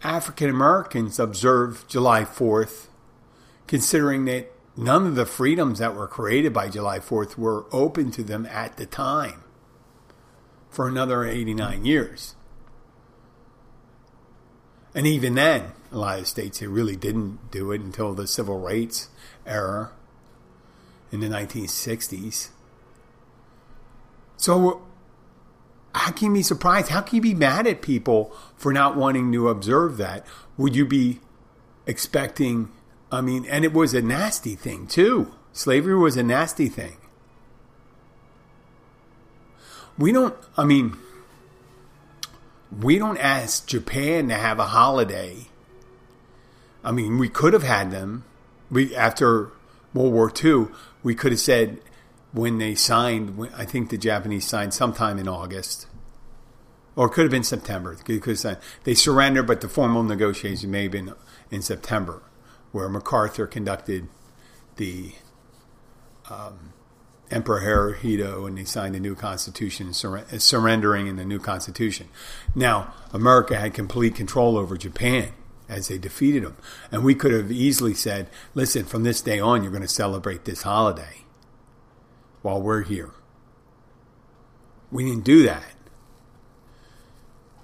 African 0.06 0.50
Americans 0.50 1.20
observe 1.20 1.86
July 1.89 2.24
4th, 2.24 2.88
considering 3.68 4.24
that 4.24 4.53
none 4.75 5.06
of 5.06 5.15
the 5.15 5.25
freedoms 5.25 5.80
that 5.80 5.96
were 5.96 6.08
created 6.08 6.53
by 6.53 6.70
July 6.70 7.00
4th 7.00 7.38
were 7.38 7.65
open 7.72 8.12
to 8.12 8.24
them 8.24 8.46
at 8.48 8.77
the 8.77 8.86
time 8.86 9.44
for 10.70 10.88
another 10.88 11.25
89 11.25 11.86
years? 11.86 12.36
And 14.96 15.08
even 15.08 15.36
then, 15.36 15.72
a 15.92 15.98
lot 15.98 16.20
of 16.20 16.27
states 16.27 16.60
they 16.60 16.68
really 16.68 16.96
didn't 16.96 17.51
do 17.51 17.72
it 17.72 17.82
until 17.82 18.13
the 18.13 18.27
civil 18.27 18.60
rights 18.60 19.10
era 19.46 19.92
in 21.12 21.20
the 21.20 21.27
1960s. 21.27 22.50
So, 24.38 24.84
how 25.96 26.12
can 26.12 26.30
you 26.30 26.34
be 26.34 26.44
surprised? 26.44 26.89
How 26.89 27.01
can 27.01 27.15
you 27.18 27.22
be 27.22 27.34
mad 27.34 27.68
at 27.68 27.82
people 27.82 28.36
for 28.56 28.74
not 28.74 28.96
wanting 28.96 29.32
to 29.32 29.50
observe 29.50 29.98
that? 29.98 30.25
Would 30.58 30.75
you 30.75 30.86
be 30.86 31.20
expecting? 31.86 32.70
I 33.13 33.22
mean, 33.22 33.46
and 33.46 33.63
it 33.63 33.74
was 33.74 33.93
a 33.93 34.01
nasty 34.01 34.55
thing 34.55 34.88
too. 34.88 35.32
Slavery 35.51 35.96
was 35.96 36.17
a 36.17 36.24
nasty 36.24 36.67
thing. 36.67 36.98
We 40.00 40.12
don't, 40.12 40.34
I 40.58 40.65
mean, 40.65 40.98
we 42.82 42.98
don't 42.98 43.20
ask 43.20 43.67
Japan 43.67 44.29
to 44.29 44.34
have 44.34 44.58
a 44.58 44.65
holiday. 44.65 45.46
I 46.84 46.91
mean, 46.91 47.20
we 47.20 47.29
could 47.29 47.53
have 47.53 47.62
had 47.62 47.91
them. 47.91 48.25
We 48.72 48.96
after 48.96 49.51
World 49.93 50.12
War 50.12 50.34
II, 50.43 50.70
we 51.03 51.13
could 51.13 51.34
have 51.34 51.39
said 51.39 51.79
when 52.32 52.58
they 52.58 52.74
signed. 52.74 53.48
I 53.55 53.63
think 53.65 53.91
the 53.91 53.98
Japanese 54.00 54.48
signed 54.48 54.74
sometime 54.74 55.20
in 55.20 55.27
August, 55.27 55.86
or 56.96 57.05
it 57.05 57.12
could 57.12 57.25
have 57.25 57.32
been 57.32 57.43
September. 57.43 57.96
Because 58.08 58.43
uh, 58.43 58.55
they 58.86 58.96
surrendered, 58.96 59.46
but 59.46 59.62
the 59.62 59.70
formal 59.70 60.01
negotiation 60.01 60.72
may 60.72 60.84
have 60.84 60.91
been 60.91 61.13
in 61.51 61.62
September, 61.62 62.24
where 62.74 62.89
MacArthur 62.89 63.48
conducted 63.48 64.10
the 64.75 65.13
um, 66.30 66.74
Emperor 67.32 67.62
Hirohito, 67.62 68.48
and 68.48 68.58
he 68.58 68.65
signed 68.65 68.96
a 68.96 69.00
new 69.00 69.15
constitution, 69.15 69.94
sur- 69.94 70.25
surrendering 70.39 71.08
in 71.08 71.15
the 71.15 71.24
new 71.24 71.39
constitution. 71.39 72.10
Now, 72.53 72.94
America 73.13 73.56
had 73.56 73.74
complete 73.74 74.15
control 74.15 74.58
over 74.58 74.75
Japan 74.75 75.32
as 75.70 75.88
they 75.88 75.98
defeated 75.98 76.44
them. 76.44 76.58
And 76.92 77.03
we 77.03 77.15
could 77.15 77.32
have 77.32 77.51
easily 77.51 77.94
said, 77.94 78.27
listen, 78.53 78.86
from 78.86 79.03
this 79.03 79.22
day 79.22 79.39
on, 79.39 79.63
you're 79.63 79.72
going 79.72 79.82
to 79.84 79.88
celebrate 79.88 80.46
this 80.46 80.63
holiday 80.63 81.22
while 82.42 82.62
we're 82.62 82.82
here. 82.84 83.12
We 84.92 85.06
didn't 85.06 85.24
do 85.24 85.44
that. 85.44 85.74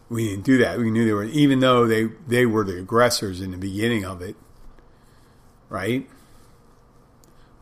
We 0.07 0.29
didn't 0.29 0.45
do 0.45 0.57
that. 0.59 0.79
We 0.79 0.89
knew 0.89 1.05
they 1.05 1.13
were, 1.13 1.25
even 1.25 1.59
though 1.59 1.85
they, 1.85 2.05
they 2.27 2.45
were 2.45 2.63
the 2.63 2.79
aggressors 2.79 3.41
in 3.41 3.51
the 3.51 3.57
beginning 3.57 4.05
of 4.05 4.21
it, 4.21 4.35
right? 5.69 6.09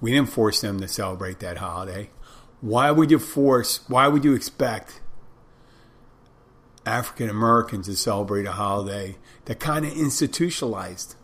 We 0.02 0.12
didn't 0.12 0.30
force 0.30 0.62
them 0.62 0.80
to 0.80 0.88
celebrate 0.88 1.40
that 1.40 1.58
holiday. 1.58 2.10
Why 2.62 2.92
would 2.92 3.12
you 3.12 3.20
force, 3.20 3.82
why 3.88 4.08
would 4.08 4.24
you 4.24 4.34
expect 4.34 5.02
African 6.88 7.30
Americans 7.30 7.88
to 7.88 7.96
celebrate 7.96 8.46
a 8.46 8.54
holiday 8.54 9.18
that 9.46 9.60
kind 9.60 9.86
of 9.86 9.92
institutionalized 9.92 11.16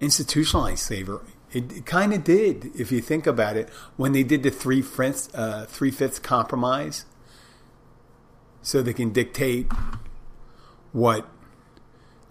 institutionalized 0.00 0.80
slavery. 0.80 1.20
It, 1.52 1.70
it 1.70 1.86
kind 1.86 2.12
of 2.12 2.24
did, 2.24 2.70
if 2.74 2.90
you 2.90 3.00
think 3.00 3.26
about 3.26 3.56
it, 3.56 3.68
when 3.96 4.12
they 4.12 4.24
did 4.24 4.42
the 4.42 4.50
three 4.50 4.82
fifths 4.82 5.32
uh, 5.34 5.66
three 5.68 5.90
fifths 5.90 6.18
compromise, 6.18 7.04
so 8.62 8.82
they 8.82 8.94
can 8.94 9.12
dictate 9.12 9.70
what 10.92 11.28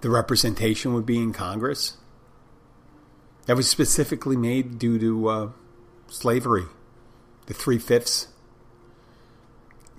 the 0.01 0.09
representation 0.09 0.93
would 0.93 1.05
be 1.05 1.17
in 1.17 1.33
Congress. 1.33 1.97
That 3.45 3.55
was 3.55 3.69
specifically 3.69 4.37
made 4.37 4.77
due 4.77 4.99
to 4.99 5.27
uh, 5.27 5.49
slavery, 6.07 6.65
the 7.47 7.53
three 7.53 7.79
fifths 7.79 8.27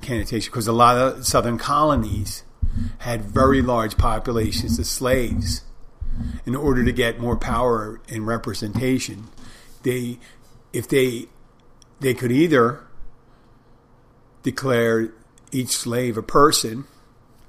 candidatation, 0.01 0.51
because 0.51 0.67
a 0.67 0.73
lot 0.73 0.97
of 0.97 1.27
southern 1.27 1.59
colonies 1.59 2.45
had 2.99 3.23
very 3.23 3.63
large 3.63 3.97
populations 3.97 4.79
of 4.79 4.87
slaves. 4.87 5.63
In 6.45 6.55
order 6.55 6.85
to 6.85 6.93
get 6.93 7.19
more 7.19 7.37
power 7.37 8.01
and 8.09 8.27
representation, 8.27 9.29
they, 9.83 10.19
if 10.73 10.87
they, 10.87 11.27
they 12.01 12.13
could 12.13 12.31
either 12.31 12.85
declare 14.43 15.13
each 15.53 15.71
slave 15.71 16.17
a 16.17 16.23
person, 16.23 16.85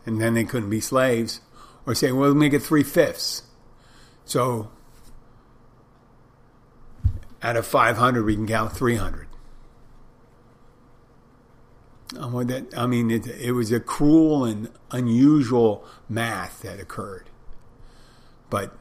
and 0.05 0.21
then 0.21 0.33
they 0.33 0.43
couldn't 0.43 0.69
be 0.69 0.79
slaves, 0.79 1.41
or 1.85 1.93
say, 1.93 2.11
well, 2.11 2.21
we'll 2.21 2.35
make 2.35 2.53
it 2.53 2.61
three 2.61 2.83
fifths. 2.83 3.43
So 4.25 4.69
out 7.43 7.57
of 7.57 7.67
500, 7.67 8.23
we 8.25 8.35
can 8.35 8.47
count 8.47 8.71
300. 8.71 9.27
I 12.77 12.85
mean, 12.85 13.11
it, 13.11 13.27
it 13.27 13.51
was 13.51 13.71
a 13.71 13.79
cruel 13.79 14.45
and 14.45 14.69
unusual 14.91 15.85
math 16.07 16.61
that 16.61 16.79
occurred. 16.79 17.29
But 18.49 18.75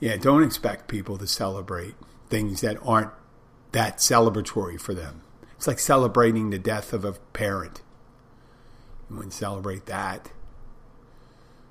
yeah, 0.00 0.16
don't 0.16 0.42
expect 0.42 0.88
people 0.88 1.18
to 1.18 1.26
celebrate 1.26 1.94
things 2.28 2.60
that 2.62 2.78
aren't 2.82 3.12
that 3.72 3.98
celebratory 3.98 4.80
for 4.80 4.92
them. 4.92 5.22
It's 5.56 5.66
like 5.66 5.78
celebrating 5.78 6.50
the 6.50 6.58
death 6.58 6.92
of 6.92 7.04
a 7.04 7.12
parent. 7.12 7.82
You 9.08 9.16
wouldn't 9.16 9.34
celebrate 9.34 9.86
that. 9.86 10.32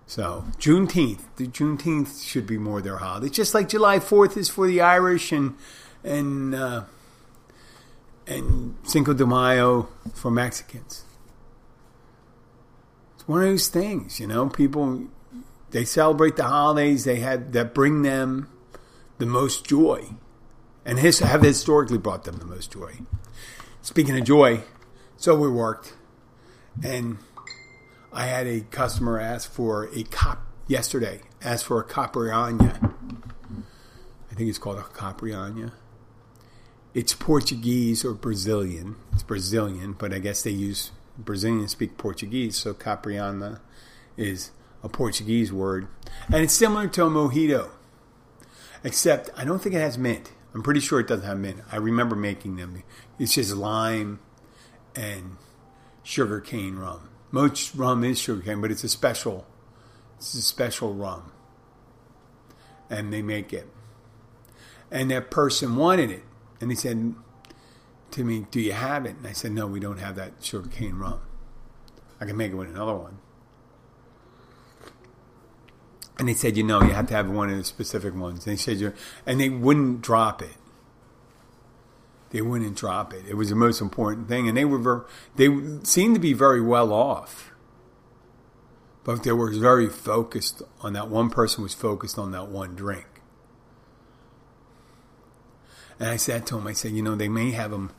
So 0.09 0.43
Juneteenth, 0.57 1.21
the 1.35 1.45
Juneteenth 1.45 2.27
should 2.27 2.47
be 2.47 2.57
more 2.57 2.81
their 2.81 2.97
holiday. 2.97 3.29
Just 3.29 3.53
like 3.53 3.69
July 3.69 3.99
Fourth 3.99 4.37
is 4.37 4.49
for 4.49 4.65
the 4.65 4.81
Irish 4.81 5.31
and 5.31 5.55
and 6.03 6.55
uh, 6.55 6.85
and 8.25 8.75
Cinco 8.81 9.13
de 9.13 9.27
Mayo 9.27 9.87
for 10.15 10.31
Mexicans. 10.31 11.03
It's 13.13 13.27
one 13.27 13.43
of 13.43 13.49
those 13.49 13.67
things, 13.67 14.19
you 14.19 14.25
know. 14.25 14.49
People 14.49 15.09
they 15.69 15.85
celebrate 15.85 16.37
the 16.37 16.45
holidays 16.45 17.03
they 17.03 17.17
had 17.17 17.53
that 17.53 17.75
bring 17.75 18.01
them 18.01 18.49
the 19.19 19.27
most 19.27 19.63
joy, 19.63 20.05
and 20.85 20.97
his, 20.97 21.19
have 21.19 21.43
historically 21.43 21.99
brought 21.99 22.23
them 22.23 22.37
the 22.37 22.45
most 22.45 22.73
joy. 22.73 22.93
Speaking 23.83 24.17
of 24.17 24.23
joy, 24.23 24.63
so 25.17 25.35
we 25.35 25.47
worked, 25.47 25.93
and 26.83 27.19
I 28.11 28.25
had 28.25 28.47
a 28.47 28.61
customer 28.61 29.19
ask 29.19 29.51
for 29.51 29.89
a 29.93 30.03
cop 30.03 30.41
yesterday. 30.67 31.21
ask 31.43 31.65
for 31.65 31.79
a 31.79 31.83
capriana. 31.83 32.93
I 34.31 34.35
think 34.35 34.49
it's 34.49 34.57
called 34.57 34.79
a 34.79 34.83
capriana. 34.83 35.73
It's 36.93 37.13
Portuguese 37.13 38.03
or 38.03 38.13
Brazilian. 38.13 38.95
It's 39.13 39.23
Brazilian, 39.23 39.93
but 39.93 40.11
I 40.11 40.19
guess 40.19 40.41
they 40.41 40.51
use 40.51 40.91
Brazilians 41.17 41.71
speak 41.71 41.97
Portuguese, 41.97 42.57
so 42.57 42.73
capriana 42.73 43.59
is 44.17 44.51
a 44.83 44.89
Portuguese 44.89 45.51
word, 45.51 45.87
and 46.27 46.37
it's 46.37 46.53
similar 46.53 46.87
to 46.87 47.05
a 47.05 47.09
mojito, 47.09 47.69
except 48.83 49.29
I 49.35 49.43
don't 49.43 49.59
think 49.59 49.75
it 49.75 49.79
has 49.79 49.97
mint. 49.97 50.31
I'm 50.53 50.63
pretty 50.63 50.79
sure 50.79 50.99
it 50.99 51.07
doesn't 51.07 51.27
have 51.27 51.37
mint. 51.37 51.61
I 51.71 51.75
remember 51.75 52.15
making 52.15 52.55
them. 52.55 52.81
It's 53.19 53.35
just 53.35 53.53
lime 53.55 54.19
and 54.95 55.37
sugar 56.01 56.39
cane 56.39 56.77
rum. 56.77 57.09
Most 57.31 57.75
rum 57.75 58.03
is 58.03 58.19
sugarcane, 58.19 58.61
but 58.61 58.71
it's 58.71 58.83
a 58.83 58.89
special, 58.89 59.45
it's 60.17 60.33
a 60.33 60.41
special 60.41 60.93
rum, 60.93 61.31
and 62.89 63.13
they 63.13 63.21
make 63.21 63.53
it. 63.53 63.69
And 64.91 65.11
that 65.11 65.29
person 65.29 65.75
wanted 65.75 66.09
it, 66.09 66.23
and 66.59 66.71
he 66.71 66.75
said 66.75 67.13
to 68.11 68.23
me, 68.23 68.47
"Do 68.49 68.59
you 68.59 68.73
have 68.73 69.05
it?" 69.05 69.17
And 69.17 69.27
I 69.27 69.33
said, 69.33 69.51
"No, 69.51 69.67
we 69.67 69.79
don't 69.79 69.99
have 69.99 70.15
that 70.15 70.33
sugarcane 70.41 70.95
rum. 70.95 71.21
I 72.19 72.25
can 72.25 72.35
make 72.35 72.51
it 72.51 72.55
with 72.55 72.69
another 72.69 72.95
one." 72.95 73.19
And 76.17 76.27
they 76.27 76.33
said, 76.33 76.57
"You 76.57 76.63
know, 76.63 76.81
you 76.81 76.91
have 76.91 77.07
to 77.07 77.13
have 77.13 77.29
one 77.29 77.49
of 77.49 77.57
the 77.57 77.63
specific 77.63 78.15
ones." 78.15 78.45
And 78.45 78.53
they 78.53 78.61
said, 78.61 78.77
"You," 78.77 78.93
and 79.25 79.39
they 79.39 79.49
wouldn't 79.49 80.01
drop 80.01 80.41
it 80.41 80.57
they 82.31 82.41
wouldn't 82.41 82.75
drop 82.75 83.13
it. 83.13 83.25
It 83.27 83.35
was 83.35 83.49
the 83.49 83.55
most 83.55 83.81
important 83.81 84.27
thing, 84.27 84.47
and 84.47 84.57
they 84.57 84.65
were 84.65 84.77
very, 84.77 85.01
they 85.35 85.49
seemed 85.83 86.15
to 86.15 86.21
be 86.21 86.33
very 86.33 86.61
well 86.61 86.93
off, 86.93 87.51
but 89.03 89.23
they 89.23 89.31
were 89.31 89.51
very 89.51 89.87
focused 89.87 90.61
on 90.81 90.93
that. 90.93 91.09
One 91.09 91.29
person 91.29 91.63
was 91.63 91.73
focused 91.73 92.19
on 92.19 92.31
that 92.31 92.49
one 92.49 92.75
drink, 92.75 93.21
and 95.99 96.09
I 96.09 96.17
said 96.17 96.45
to 96.47 96.57
him, 96.57 96.67
I 96.67 96.73
said, 96.73 96.91
you 96.91 97.01
know, 97.01 97.15
they 97.15 97.29
may 97.29 97.51
have 97.51 97.71
them. 97.71 97.91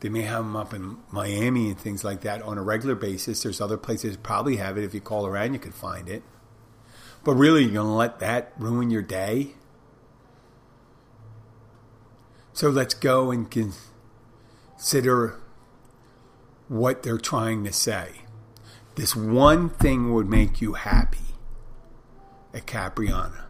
They 0.00 0.08
may 0.08 0.22
have 0.22 0.42
them 0.42 0.56
up 0.56 0.74
in 0.74 0.96
Miami 1.12 1.68
and 1.68 1.78
things 1.78 2.02
like 2.02 2.22
that 2.22 2.42
on 2.42 2.58
a 2.58 2.62
regular 2.62 2.96
basis. 2.96 3.44
There's 3.44 3.60
other 3.60 3.76
places 3.76 4.16
probably 4.16 4.56
have 4.56 4.76
it. 4.76 4.82
If 4.82 4.94
you 4.94 5.00
call 5.00 5.28
around, 5.28 5.52
you 5.52 5.60
could 5.60 5.74
find 5.74 6.08
it. 6.08 6.24
But 7.22 7.34
really, 7.34 7.62
you're 7.62 7.84
to 7.84 7.84
let 7.84 8.18
that 8.18 8.52
ruin 8.58 8.90
your 8.90 9.02
day? 9.02 9.52
So 12.52 12.68
let's 12.68 12.94
go 12.94 13.30
and 13.30 13.50
consider 13.50 15.40
what 16.68 17.02
they're 17.02 17.18
trying 17.18 17.64
to 17.64 17.72
say. 17.72 18.22
This 18.94 19.16
one 19.16 19.70
thing 19.70 20.12
would 20.12 20.28
make 20.28 20.60
you 20.60 20.74
happy 20.74 21.18
at 22.52 22.66
Capriana 22.66 23.44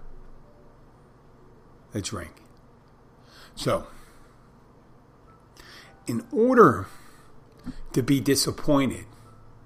a 1.94 2.00
drink. 2.00 2.32
So, 3.54 3.86
in 6.06 6.24
order 6.32 6.86
to 7.92 8.02
be 8.02 8.20
disappointed, 8.20 9.04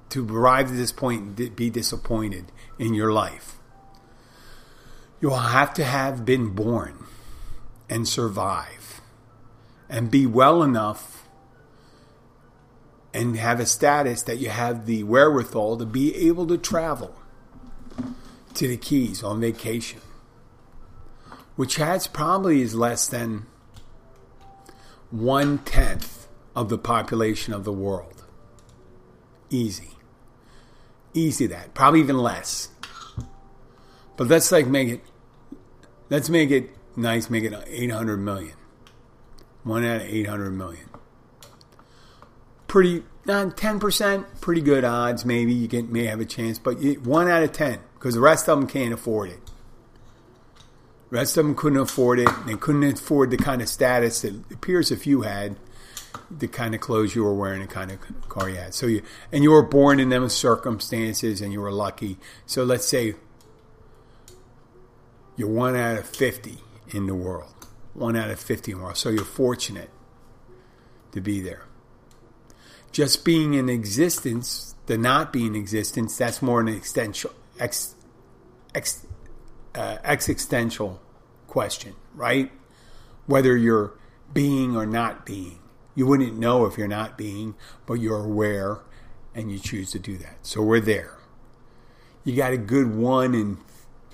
to 0.08 0.26
arrive 0.26 0.68
at 0.70 0.76
this 0.76 0.92
point 0.92 1.38
and 1.38 1.56
be 1.56 1.70
disappointed 1.70 2.52
in 2.78 2.94
your 2.94 3.12
life, 3.12 3.58
you'll 5.20 5.36
have 5.36 5.74
to 5.74 5.84
have 5.84 6.24
been 6.24 6.50
born 6.50 7.04
and 7.88 8.06
survive 8.08 8.85
and 9.88 10.10
be 10.10 10.26
well 10.26 10.62
enough 10.62 11.28
and 13.14 13.36
have 13.36 13.60
a 13.60 13.66
status 13.66 14.22
that 14.22 14.38
you 14.38 14.50
have 14.50 14.86
the 14.86 15.02
wherewithal 15.02 15.78
to 15.78 15.86
be 15.86 16.14
able 16.14 16.46
to 16.46 16.58
travel 16.58 17.14
to 18.54 18.68
the 18.68 18.76
Keys 18.76 19.22
on 19.22 19.40
vacation, 19.40 20.00
which 21.56 21.76
has 21.76 22.06
probably 22.06 22.60
is 22.60 22.74
less 22.74 23.06
than 23.06 23.46
one 25.10 25.58
tenth 25.58 26.26
of 26.54 26.68
the 26.68 26.78
population 26.78 27.52
of 27.52 27.64
the 27.64 27.72
world. 27.72 28.24
Easy. 29.50 29.90
Easy 31.14 31.46
that. 31.46 31.72
Probably 31.74 32.00
even 32.00 32.18
less. 32.18 32.68
But 34.16 34.28
let's 34.28 34.50
like 34.50 34.66
make 34.66 34.88
it 34.88 35.00
let's 36.10 36.28
make 36.28 36.50
it 36.50 36.70
nice, 36.96 37.30
make 37.30 37.44
it 37.44 37.54
800 37.66 38.16
million. 38.16 38.55
One 39.66 39.84
out 39.84 39.96
of 39.96 40.06
800 40.06 40.52
million. 40.52 40.88
Pretty, 42.68 43.02
not 43.24 43.56
10%, 43.56 44.40
pretty 44.40 44.60
good 44.60 44.84
odds. 44.84 45.24
Maybe 45.24 45.52
you 45.52 45.66
can, 45.66 45.92
may 45.92 46.04
have 46.04 46.20
a 46.20 46.24
chance, 46.24 46.60
but 46.60 46.76
one 46.98 47.28
out 47.28 47.42
of 47.42 47.50
10 47.50 47.80
because 47.94 48.14
the 48.14 48.20
rest 48.20 48.48
of 48.48 48.60
them 48.60 48.68
can't 48.68 48.94
afford 48.94 49.30
it. 49.30 49.40
The 51.10 51.16
rest 51.16 51.36
of 51.36 51.44
them 51.44 51.56
couldn't 51.56 51.80
afford 51.80 52.20
it. 52.20 52.28
They 52.46 52.54
couldn't 52.54 52.84
afford 52.84 53.32
the 53.32 53.36
kind 53.36 53.60
of 53.60 53.68
status 53.68 54.22
that 54.22 54.34
appears 54.52 54.92
if 54.92 55.04
you 55.04 55.22
had 55.22 55.56
the 56.30 56.46
kind 56.46 56.72
of 56.72 56.80
clothes 56.80 57.16
you 57.16 57.24
were 57.24 57.34
wearing, 57.34 57.60
the 57.60 57.66
kind 57.66 57.90
of 57.90 57.98
car 58.28 58.48
you 58.48 58.56
had. 58.56 58.72
So 58.72 58.86
you 58.86 59.02
and 59.32 59.42
you 59.42 59.50
were 59.50 59.62
born 59.62 59.98
in 59.98 60.10
them 60.10 60.28
circumstances, 60.28 61.40
and 61.40 61.52
you 61.52 61.60
were 61.60 61.72
lucky. 61.72 62.18
So 62.46 62.62
let's 62.62 62.86
say 62.86 63.14
you're 65.36 65.48
one 65.48 65.74
out 65.74 65.96
of 65.98 66.06
fifty 66.06 66.58
in 66.90 67.06
the 67.06 67.14
world 67.14 67.55
one 67.96 68.16
out 68.16 68.30
of 68.30 68.38
50 68.38 68.74
more. 68.74 68.94
So 68.94 69.08
you're 69.08 69.24
fortunate 69.24 69.90
to 71.12 71.20
be 71.20 71.40
there. 71.40 71.64
Just 72.92 73.24
being 73.24 73.54
in 73.54 73.68
existence, 73.68 74.74
the 74.86 74.96
not 74.96 75.32
being 75.32 75.54
in 75.54 75.56
existence, 75.56 76.16
that's 76.16 76.40
more 76.40 76.60
an 76.60 76.68
existential, 76.68 77.32
ex, 77.58 77.94
ex, 78.74 79.06
uh, 79.74 79.98
existential 80.04 81.00
question, 81.46 81.94
right? 82.14 82.50
Whether 83.26 83.56
you're 83.56 83.94
being 84.32 84.76
or 84.76 84.86
not 84.86 85.26
being. 85.26 85.58
You 85.94 86.06
wouldn't 86.06 86.38
know 86.38 86.66
if 86.66 86.76
you're 86.76 86.88
not 86.88 87.16
being, 87.16 87.54
but 87.86 87.94
you're 87.94 88.22
aware 88.22 88.80
and 89.34 89.50
you 89.50 89.58
choose 89.58 89.90
to 89.92 89.98
do 89.98 90.16
that. 90.18 90.38
So 90.42 90.62
we're 90.62 90.80
there. 90.80 91.18
You 92.24 92.36
got 92.36 92.52
a 92.52 92.58
good 92.58 92.94
1 92.94 93.34
in 93.34 93.58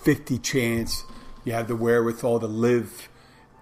50 0.03 0.39
chance. 0.39 1.05
You 1.45 1.53
have 1.53 1.69
the 1.69 1.77
wherewithal 1.77 2.41
to 2.41 2.47
live 2.47 3.09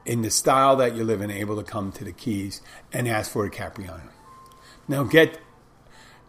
in 0.05 0.23
the 0.23 0.31
style 0.31 0.77
that 0.77 0.95
you 0.95 1.05
live 1.05 1.21
in, 1.21 1.31
able 1.31 1.57
to 1.57 1.63
come 1.63 1.93
to 1.93 2.05
the 2.05 2.13
Keys 2.13 2.63
and 2.93 3.07
ask 3.07 3.31
for 3.31 3.45
a 3.45 3.51
Capriana. 3.51 4.11
Now, 4.89 5.05
get 5.05 5.39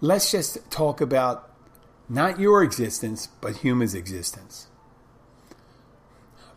let's 0.01 0.31
just 0.31 0.69
talk 0.69 0.99
about 0.99 1.49
not 2.09 2.39
your 2.39 2.63
existence, 2.63 3.27
but 3.39 3.57
human's 3.57 3.95
existence. 3.95 4.67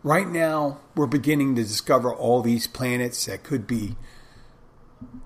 Right 0.03 0.29
now, 0.29 0.81
we're 0.95 1.07
beginning 1.07 1.55
to 1.55 1.63
discover 1.63 2.13
all 2.13 2.43
these 2.43 2.67
planets 2.67 3.25
that 3.27 3.43
could 3.43 3.67
be 3.67 3.97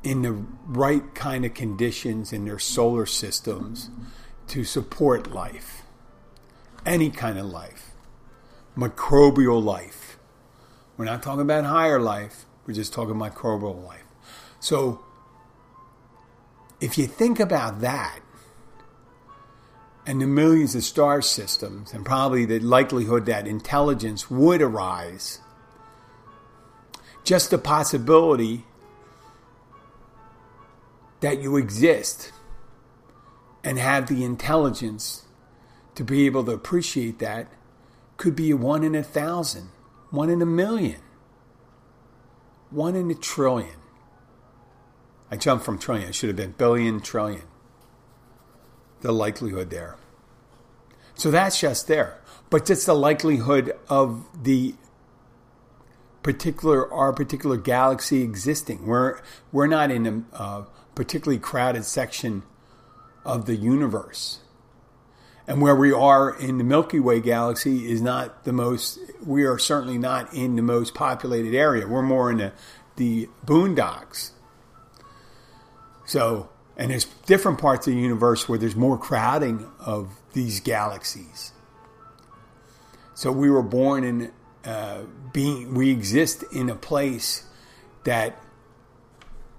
in 0.05 0.23
the 0.23 0.33
right 0.67 1.15
kind 1.15 1.45
of 1.45 1.55
conditions 1.55 2.33
in 2.33 2.45
their 2.45 2.59
solar 2.59 3.07
systems 3.07 3.91
to 4.47 4.65
support 4.65 5.33
life. 5.33 5.83
Any 6.87 7.11
kind 7.11 7.39
of 7.39 7.47
life. 7.47 7.91
Microbial 8.77 9.63
life. 9.63 10.08
We're 10.99 11.05
not 11.05 11.23
talking 11.23 11.41
about 11.41 11.65
higher 11.65 12.01
life, 12.01 12.45
we're 12.67 12.75
just 12.75 12.93
talking 12.93 13.15
microbial 13.15 13.87
life. 13.87 14.05
So, 14.61 15.05
if 16.81 16.99
you 16.99 17.07
think 17.07 17.41
about 17.41 17.81
that, 17.81 18.21
and 20.05 20.21
the 20.21 20.27
millions 20.27 20.75
of 20.75 20.83
star 20.83 21.23
systems, 21.23 21.93
and 21.93 22.05
probably 22.05 22.45
the 22.45 22.59
likelihood 22.59 23.27
that 23.27 23.47
intelligence 23.47 24.29
would 24.29 24.61
arise, 24.61 25.41
just 27.23 27.51
the 27.51 27.59
possibility 27.59 28.65
that 31.21 31.41
you 31.41 31.57
exist 31.57 32.33
and 33.63 33.79
have 33.79 34.09
the 34.09 34.25
intelligence 34.25 35.27
to 35.95 36.03
be 36.03 36.27
able 36.27 36.43
to 36.45 36.53
appreciate 36.53 37.19
that 37.19 37.53
could 38.17 38.35
be 38.35 38.53
one 38.55 38.83
in 38.83 38.95
a 38.95 39.03
thousand, 39.03 39.69
one 40.11 40.31
in 40.31 40.41
a 40.43 40.47
million, 40.47 41.01
one 42.71 42.97
in 42.97 43.11
a 43.11 43.15
trillion. 43.15 43.77
I 45.31 45.37
jumped 45.37 45.65
from 45.65 45.79
trillion, 45.79 46.09
it 46.09 46.15
should 46.15 46.29
have 46.29 46.37
been 46.37 46.53
billion, 46.53 47.01
trillion. 47.01 47.43
The 49.01 49.13
likelihood 49.13 49.71
there. 49.71 49.97
So 51.15 51.31
that's 51.31 51.61
just 51.61 51.87
there. 51.87 52.21
But 52.51 52.67
just 52.67 52.87
the 52.87 52.95
likelihood 52.95 53.77
of 53.89 54.25
the 54.43 54.75
particular 56.23 56.93
our 56.93 57.13
particular 57.13 57.57
galaxy 57.57 58.23
existing. 58.23 58.87
We're 58.87 59.21
we're 59.53 59.67
not 59.67 59.91
in 59.91 60.07
a 60.07 60.37
uh, 60.37 60.65
particularly 60.95 61.39
crowded 61.39 61.85
section 61.85 62.43
of 63.25 63.47
the 63.47 63.57
universe. 63.57 64.41
And 65.49 65.63
where 65.63 65.75
we 65.75 65.93
are 65.95 66.31
in 66.39 66.59
the 66.59 66.65
Milky 66.65 67.01
Way 67.01 67.21
galaxy 67.21 67.91
is 67.91 68.03
not 68.03 68.45
the 68.45 68.53
most, 68.53 68.99
we 69.25 69.45
are 69.45 69.59
certainly 69.59 69.97
not 69.97 70.35
in 70.35 70.57
the 70.57 70.63
most 70.63 70.93
populated 70.93 71.55
area. 71.55 71.89
We're 71.89 72.03
more 72.03 72.31
in 72.31 72.37
the, 72.37 72.53
the 72.97 73.31
boondocks. 73.47 74.33
So, 76.05 76.51
and 76.77 76.91
there's 76.91 77.07
different 77.25 77.59
parts 77.59 77.87
of 77.87 77.95
the 77.95 77.99
universe 77.99 78.47
where 78.47 78.59
there's 78.59 78.77
more 78.77 78.99
crowding 78.99 79.67
of 79.81 80.11
these 80.35 80.61
galaxies. 80.61 81.53
So 83.15 83.33
we 83.33 83.49
were 83.49 83.63
born 83.63 84.05
in 84.05 84.33
uh, 84.67 85.05
being, 85.33 85.73
we 85.75 85.91
exist 85.91 86.45
in 86.53 86.69
a 86.69 86.77
place 86.77 87.47
that 88.05 88.39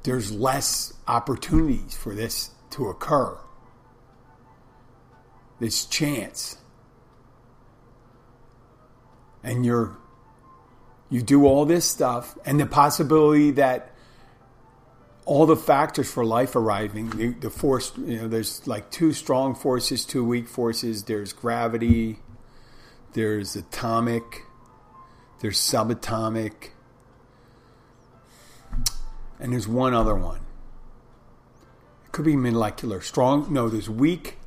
there's 0.04 0.32
less 0.32 0.94
opportunities 1.08 1.98
for 1.98 2.14
this 2.14 2.52
to 2.72 2.90
occur. 2.90 3.40
This 5.60 5.86
chance. 5.86 6.58
And 9.44 9.66
you're 9.66 9.98
you 11.10 11.22
do 11.22 11.46
all 11.46 11.66
this 11.66 11.86
stuff 11.86 12.38
and 12.46 12.60
the 12.60 12.66
possibility 12.66 13.52
that 13.52 13.92
all 15.26 15.46
the 15.46 15.56
factors 15.56 16.12
for 16.12 16.24
life 16.24 16.56
arriving 16.56 17.10
the, 17.12 17.28
the 17.30 17.50
force 17.50 17.92
you 17.98 18.18
know 18.18 18.28
there's 18.28 18.68
like 18.68 18.92
two 18.92 19.12
strong 19.12 19.56
forces 19.56 20.06
two 20.06 20.24
weak 20.24 20.48
forces 20.48 21.06
there's 21.06 21.34
gravity 21.34 22.20
there's 23.14 23.56
atomic 23.56 24.44
there's 25.40 25.58
subatomic 25.58 26.70
and 29.40 29.54
there's 29.54 29.68
one 29.68 29.94
other 29.94 30.16
one. 30.16 30.42
It 32.06 32.12
could 32.12 32.26
be 32.26 32.36
molecular. 32.36 33.02
Strong, 33.02 33.52
no, 33.52 33.70
there's 33.70 33.90
weak 33.90 34.38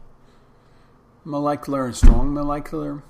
molecular 1.25 1.87
and 1.87 1.97
strong 1.97 2.33
molecular. 2.35 3.03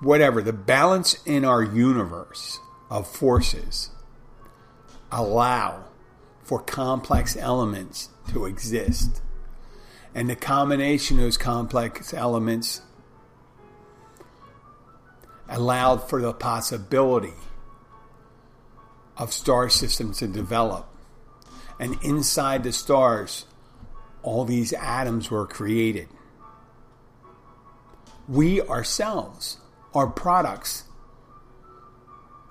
Whatever. 0.00 0.42
The 0.42 0.52
balance 0.52 1.16
in 1.24 1.44
our 1.44 1.62
universe 1.62 2.60
of 2.90 3.06
forces 3.06 3.90
allow 5.10 5.84
for 6.42 6.60
complex 6.60 7.36
elements 7.36 8.10
to 8.32 8.46
exist. 8.46 9.22
And 10.14 10.28
the 10.28 10.36
combination 10.36 11.18
of 11.18 11.24
those 11.24 11.36
complex 11.36 12.14
elements 12.14 12.82
allowed 15.48 16.08
for 16.08 16.20
the 16.20 16.32
possibility 16.32 17.34
of 19.16 19.32
star 19.32 19.68
systems 19.68 20.18
to 20.18 20.28
develop 20.28 20.88
and 21.78 21.96
inside 22.02 22.64
the 22.64 22.72
stars, 22.72 23.46
all 24.22 24.44
these 24.44 24.72
atoms 24.72 25.30
were 25.30 25.46
created. 25.46 26.08
We 28.28 28.60
ourselves 28.60 29.58
are 29.94 30.06
products 30.06 30.84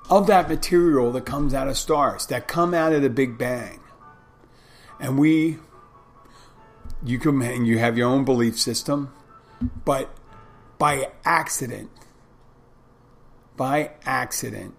of 0.09 0.27
that 0.27 0.49
material 0.49 1.11
that 1.11 1.25
comes 1.25 1.53
out 1.53 1.67
of 1.67 1.77
stars, 1.77 2.25
that 2.27 2.47
come 2.47 2.73
out 2.73 2.93
of 2.93 3.01
the 3.01 3.09
Big 3.09 3.37
Bang. 3.37 3.79
And 4.99 5.19
we, 5.19 5.59
you 7.03 7.19
can, 7.19 7.41
and 7.41 7.67
you 7.67 7.77
have 7.77 7.97
your 7.97 8.09
own 8.09 8.25
belief 8.25 8.59
system, 8.59 9.13
but 9.85 10.09
by 10.77 11.09
accident, 11.25 11.91
by 13.55 13.91
accident, 14.05 14.75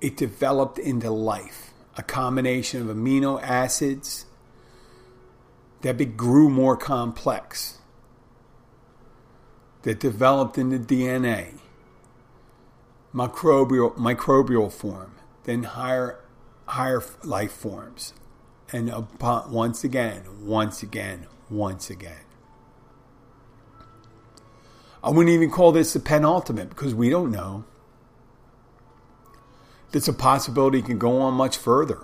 it 0.00 0.16
developed 0.16 0.78
into 0.78 1.10
life, 1.10 1.72
a 1.96 2.02
combination 2.02 2.88
of 2.88 2.94
amino 2.94 3.40
acids 3.42 4.26
that 5.82 6.16
grew 6.16 6.48
more 6.48 6.76
complex, 6.76 7.78
that 9.86 10.00
developed 10.00 10.58
in 10.58 10.70
the 10.70 10.80
DNA, 10.80 11.60
microbial, 13.14 13.94
microbial 13.94 14.70
form, 14.70 15.12
then 15.44 15.62
higher, 15.62 16.18
higher 16.66 17.00
life 17.22 17.52
forms, 17.52 18.12
and 18.72 18.90
upon, 18.90 19.52
once 19.52 19.84
again, 19.84 20.24
once 20.44 20.82
again, 20.82 21.28
once 21.48 21.88
again. 21.88 22.24
I 25.04 25.10
wouldn't 25.10 25.32
even 25.32 25.52
call 25.52 25.70
this 25.70 25.92
the 25.92 26.00
penultimate 26.00 26.70
because 26.70 26.92
we 26.92 27.08
don't 27.08 27.30
know 27.30 27.64
it's 29.92 30.08
a 30.08 30.12
possibility 30.12 30.82
can 30.82 30.98
go 30.98 31.20
on 31.20 31.34
much 31.34 31.56
further. 31.56 32.00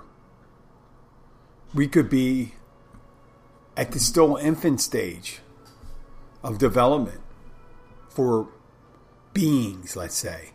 We 1.74 1.88
could 1.88 2.08
be 2.08 2.54
at 3.76 3.90
the 3.90 3.98
still 3.98 4.36
infant 4.36 4.80
stage 4.80 5.40
of 6.44 6.58
development 6.58 7.21
for 8.14 8.48
beings, 9.32 9.96
let's 9.96 10.14
say. 10.14 10.50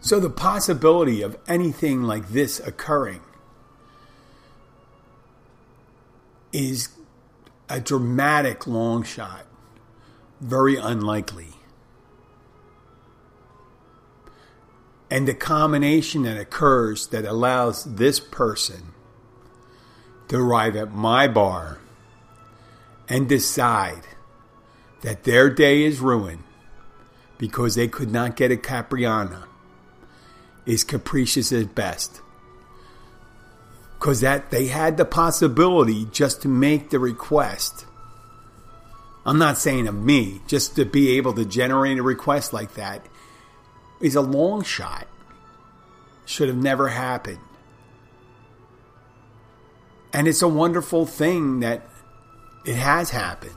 So 0.00 0.20
the 0.20 0.30
possibility 0.30 1.22
of 1.22 1.36
anything 1.48 2.02
like 2.02 2.28
this 2.28 2.60
occurring 2.60 3.22
is 6.52 6.90
a 7.68 7.80
dramatic 7.80 8.66
long 8.66 9.02
shot, 9.02 9.46
very 10.40 10.76
unlikely. 10.76 11.56
and 15.10 15.26
the 15.26 15.34
combination 15.34 16.22
that 16.22 16.36
occurs 16.36 17.08
that 17.08 17.24
allows 17.24 17.84
this 17.84 18.18
person 18.18 18.92
to 20.28 20.36
arrive 20.36 20.74
at 20.74 20.92
my 20.92 21.28
bar 21.28 21.78
and 23.08 23.28
decide 23.28 24.02
that 25.02 25.24
their 25.24 25.50
day 25.50 25.84
is 25.84 26.00
ruined 26.00 26.42
because 27.38 27.74
they 27.74 27.88
could 27.88 28.10
not 28.10 28.36
get 28.36 28.50
a 28.50 28.56
Capriana 28.56 29.44
is 30.64 30.82
capricious 30.84 31.52
at 31.52 31.74
best. 31.74 32.20
Because 33.98 34.20
that 34.20 34.50
they 34.50 34.66
had 34.66 34.96
the 34.96 35.04
possibility 35.04 36.06
just 36.06 36.42
to 36.42 36.48
make 36.48 36.90
the 36.90 36.98
request. 36.98 37.86
I'm 39.24 39.38
not 39.38 39.58
saying 39.58 39.86
of 39.88 39.94
me, 39.94 40.40
just 40.46 40.76
to 40.76 40.84
be 40.84 41.16
able 41.16 41.32
to 41.34 41.44
generate 41.44 41.98
a 41.98 42.02
request 42.02 42.52
like 42.52 42.74
that 42.74 43.06
is 44.00 44.14
a 44.14 44.20
long 44.20 44.62
shot. 44.62 45.06
Should 46.26 46.48
have 46.48 46.56
never 46.56 46.88
happened. 46.88 47.38
And 50.12 50.28
it's 50.28 50.42
a 50.42 50.48
wonderful 50.48 51.06
thing 51.06 51.60
that 51.60 51.88
it 52.66 52.76
has 52.76 53.10
happened. 53.10 53.56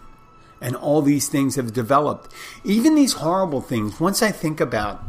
And 0.62 0.76
all 0.76 1.02
these 1.02 1.30
things 1.30 1.56
have 1.56 1.74
developed. 1.74 2.34
Even 2.64 2.96
these 2.96 3.14
horrible 3.14 3.62
things, 3.62 4.00
once 4.00 4.22
I 4.22 4.32
think 4.32 4.60
about 4.60 5.02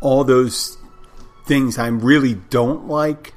all 0.00 0.24
those 0.24 0.78
things 1.46 1.78
I 1.78 1.86
really 1.88 2.34
don't 2.34 2.88
like, 2.88 3.32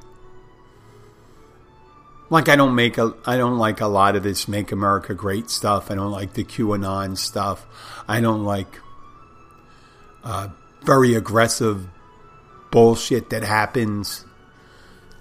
Like 2.31 2.47
I 2.47 2.55
don't 2.55 2.75
make 2.75 2.97
a 2.99 3.15
I 3.25 3.37
don't 3.37 3.57
like 3.57 3.81
a 3.81 3.87
lot 3.87 4.15
of 4.15 4.21
this 4.21 4.47
make 4.47 4.71
America 4.71 5.15
great 5.15 5.49
stuff. 5.49 5.89
I 5.89 5.95
don't 5.95 6.11
like 6.11 6.33
the 6.33 6.43
QAnon 6.43 7.17
stuff. 7.17 7.65
I 8.07 8.21
don't 8.21 8.43
like 8.43 8.79
uh, 10.23 10.49
very 10.83 11.15
aggressive 11.15 11.87
bullshit 12.71 13.31
that 13.31 13.43
happens. 13.43 14.25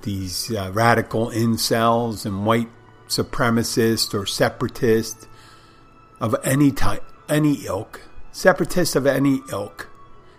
These 0.02 0.54
uh, 0.54 0.70
radical 0.74 1.28
incels 1.28 2.26
and 2.26 2.44
white 2.44 2.68
supremacists 3.08 4.14
or 4.14 4.26
separatist 4.26 5.26
of 6.20 6.34
any 6.44 6.70
type, 6.70 7.04
any 7.28 7.66
ilk, 7.66 8.02
separatists 8.32 8.96
of 8.96 9.06
any 9.06 9.42
ilk 9.50 9.88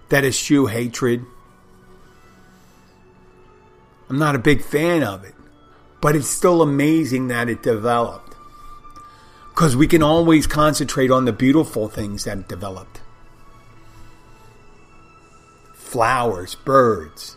that 0.09 0.23
eschew 0.23 0.67
hatred. 0.67 1.23
I'm 4.09 4.17
not 4.17 4.35
a 4.35 4.39
big 4.39 4.63
fan 4.63 5.03
of 5.03 5.23
it, 5.23 5.35
but 6.01 6.15
it's 6.15 6.27
still 6.27 6.61
amazing 6.61 7.27
that 7.27 7.49
it 7.49 7.61
developed. 7.61 8.35
Because 9.49 9.75
we 9.75 9.87
can 9.87 10.01
always 10.01 10.47
concentrate 10.47 11.11
on 11.11 11.25
the 11.25 11.33
beautiful 11.33 11.87
things 11.87 12.23
that 12.23 12.47
developed 12.47 13.01
flowers, 15.89 16.53
birds, 16.53 17.35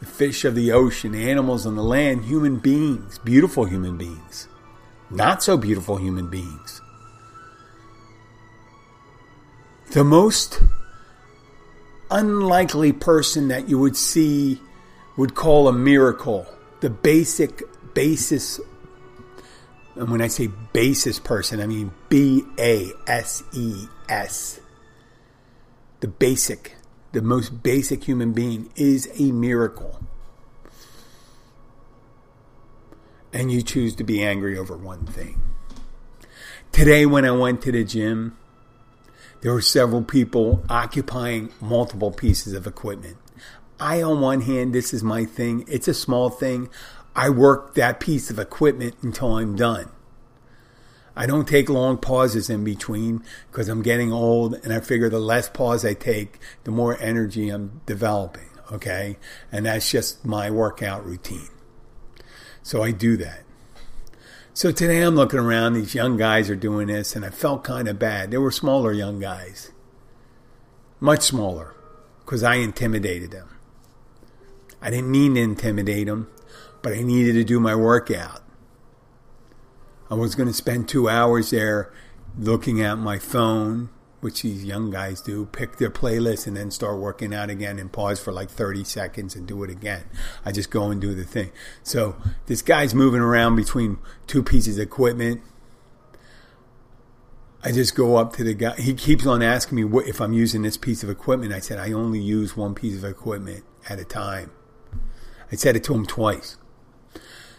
the 0.00 0.06
fish 0.06 0.44
of 0.44 0.54
the 0.54 0.72
ocean, 0.72 1.14
animals 1.14 1.66
on 1.66 1.76
the 1.76 1.82
land, 1.82 2.24
human 2.24 2.58
beings, 2.58 3.18
beautiful 3.18 3.64
human 3.64 3.96
beings, 3.96 4.48
not 5.10 5.42
so 5.42 5.56
beautiful 5.56 5.96
human 5.96 6.28
beings. 6.28 6.80
The 9.90 10.04
most 10.04 10.62
unlikely 12.10 12.92
person 12.92 13.48
that 13.48 13.68
you 13.68 13.78
would 13.78 13.96
see 13.96 14.60
would 15.16 15.34
call 15.34 15.66
a 15.66 15.72
miracle, 15.72 16.46
the 16.80 16.90
basic 16.90 17.62
basis. 17.94 18.60
And 19.96 20.10
when 20.10 20.20
I 20.20 20.28
say 20.28 20.48
basis 20.72 21.18
person, 21.18 21.60
I 21.60 21.66
mean 21.66 21.90
B 22.08 22.44
A 22.58 22.92
S 23.06 23.42
E 23.52 23.86
S. 24.08 24.60
The 26.00 26.08
basic 26.08 26.76
the 27.12 27.22
most 27.22 27.62
basic 27.62 28.04
human 28.04 28.32
being, 28.32 28.70
is 28.76 29.08
a 29.18 29.32
miracle. 29.32 30.00
And 33.32 33.52
you 33.52 33.62
choose 33.62 33.94
to 33.96 34.04
be 34.04 34.22
angry 34.22 34.58
over 34.58 34.76
one 34.76 35.06
thing. 35.06 35.40
Today, 36.72 37.06
when 37.06 37.24
I 37.24 37.30
went 37.30 37.62
to 37.62 37.72
the 37.72 37.84
gym, 37.84 38.36
there 39.40 39.52
were 39.52 39.62
several 39.62 40.02
people 40.02 40.64
occupying 40.68 41.52
multiple 41.60 42.10
pieces 42.10 42.54
of 42.54 42.66
equipment. 42.66 43.16
I, 43.80 44.02
on 44.02 44.20
one 44.20 44.40
hand, 44.40 44.72
this 44.72 44.92
is 44.92 45.02
my 45.02 45.24
thing. 45.24 45.64
It's 45.68 45.88
a 45.88 45.94
small 45.94 46.30
thing. 46.30 46.68
I 47.14 47.30
work 47.30 47.74
that 47.74 48.00
piece 48.00 48.30
of 48.30 48.38
equipment 48.38 48.96
until 49.02 49.36
I'm 49.36 49.56
done. 49.56 49.90
I 51.18 51.26
don't 51.26 51.48
take 51.48 51.68
long 51.68 51.98
pauses 51.98 52.48
in 52.48 52.62
between 52.62 53.24
because 53.50 53.68
I'm 53.68 53.82
getting 53.82 54.12
old 54.12 54.54
and 54.62 54.72
I 54.72 54.78
figure 54.78 55.10
the 55.10 55.18
less 55.18 55.48
pause 55.48 55.84
I 55.84 55.94
take, 55.94 56.38
the 56.62 56.70
more 56.70 56.96
energy 57.00 57.48
I'm 57.48 57.80
developing. 57.86 58.48
Okay. 58.70 59.16
And 59.50 59.66
that's 59.66 59.90
just 59.90 60.24
my 60.24 60.48
workout 60.48 61.04
routine. 61.04 61.48
So 62.62 62.84
I 62.84 62.92
do 62.92 63.16
that. 63.16 63.42
So 64.54 64.70
today 64.70 65.02
I'm 65.02 65.16
looking 65.16 65.40
around, 65.40 65.72
these 65.72 65.92
young 65.92 66.16
guys 66.16 66.48
are 66.50 66.56
doing 66.56 66.86
this, 66.86 67.16
and 67.16 67.24
I 67.24 67.30
felt 67.30 67.64
kind 67.64 67.88
of 67.88 67.98
bad. 67.98 68.30
They 68.30 68.38
were 68.38 68.52
smaller 68.52 68.92
young 68.92 69.18
guys, 69.18 69.72
much 71.00 71.22
smaller, 71.22 71.74
because 72.20 72.44
I 72.44 72.56
intimidated 72.56 73.32
them. 73.32 73.58
I 74.80 74.90
didn't 74.90 75.10
mean 75.10 75.34
to 75.34 75.40
intimidate 75.40 76.06
them, 76.06 76.28
but 76.80 76.92
I 76.92 77.02
needed 77.02 77.32
to 77.32 77.44
do 77.44 77.58
my 77.58 77.74
workout. 77.74 78.42
I 80.10 80.14
was 80.14 80.34
going 80.34 80.48
to 80.48 80.54
spend 80.54 80.88
two 80.88 81.08
hours 81.08 81.50
there 81.50 81.92
looking 82.38 82.80
at 82.80 82.96
my 82.96 83.18
phone, 83.18 83.90
which 84.20 84.42
these 84.42 84.64
young 84.64 84.90
guys 84.90 85.20
do, 85.20 85.46
pick 85.46 85.76
their 85.76 85.90
playlist 85.90 86.46
and 86.46 86.56
then 86.56 86.70
start 86.70 86.98
working 86.98 87.34
out 87.34 87.50
again 87.50 87.78
and 87.78 87.92
pause 87.92 88.18
for 88.18 88.32
like 88.32 88.50
30 88.50 88.84
seconds 88.84 89.36
and 89.36 89.46
do 89.46 89.62
it 89.64 89.70
again. 89.70 90.04
I 90.44 90.52
just 90.52 90.70
go 90.70 90.90
and 90.90 91.00
do 91.00 91.14
the 91.14 91.24
thing. 91.24 91.50
So 91.82 92.16
this 92.46 92.62
guy's 92.62 92.94
moving 92.94 93.20
around 93.20 93.56
between 93.56 93.98
two 94.26 94.42
pieces 94.42 94.78
of 94.78 94.82
equipment. 94.82 95.42
I 97.62 97.72
just 97.72 97.94
go 97.94 98.16
up 98.16 98.34
to 98.36 98.44
the 98.44 98.54
guy. 98.54 98.76
He 98.76 98.94
keeps 98.94 99.26
on 99.26 99.42
asking 99.42 99.76
me 99.76 99.84
what, 99.84 100.06
if 100.06 100.20
I'm 100.20 100.32
using 100.32 100.62
this 100.62 100.76
piece 100.76 101.02
of 101.02 101.10
equipment. 101.10 101.52
I 101.52 101.58
said, 101.58 101.78
I 101.78 101.92
only 101.92 102.20
use 102.20 102.56
one 102.56 102.74
piece 102.74 102.96
of 102.96 103.04
equipment 103.04 103.64
at 103.88 103.98
a 103.98 104.04
time. 104.04 104.52
I 105.50 105.56
said 105.56 105.76
it 105.76 105.84
to 105.84 105.94
him 105.94 106.06
twice. 106.06 106.56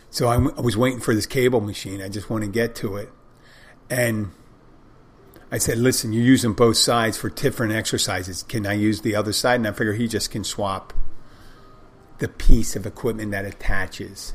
So 0.10 0.28
I, 0.28 0.36
I 0.36 0.62
was 0.62 0.76
waiting 0.76 1.00
for 1.00 1.14
this 1.14 1.26
cable 1.26 1.62
machine. 1.62 2.02
I 2.02 2.10
just 2.10 2.30
want 2.30 2.44
to 2.44 2.50
get 2.50 2.76
to 2.76 2.96
it. 2.96 3.10
And 3.90 4.32
I 5.52 5.58
said, 5.58 5.78
listen, 5.78 6.14
you're 6.14 6.24
using 6.24 6.54
both 6.54 6.78
sides 6.78 7.18
for 7.18 7.30
different 7.30 7.74
exercises. 7.74 8.44
Can 8.44 8.68
I 8.68 8.74
use 8.74 9.02
the 9.02 9.16
other 9.16 9.34
side? 9.34 9.56
And 9.56 9.68
I 9.68 9.72
figure 9.72 9.94
he 9.94 10.08
just 10.08 10.32
can 10.32 10.44
swap 10.44 10.94
the 12.20 12.28
piece 12.28 12.76
of 12.76 12.86
equipment 12.86 13.32
that 13.32 13.46
attaches 13.46 14.34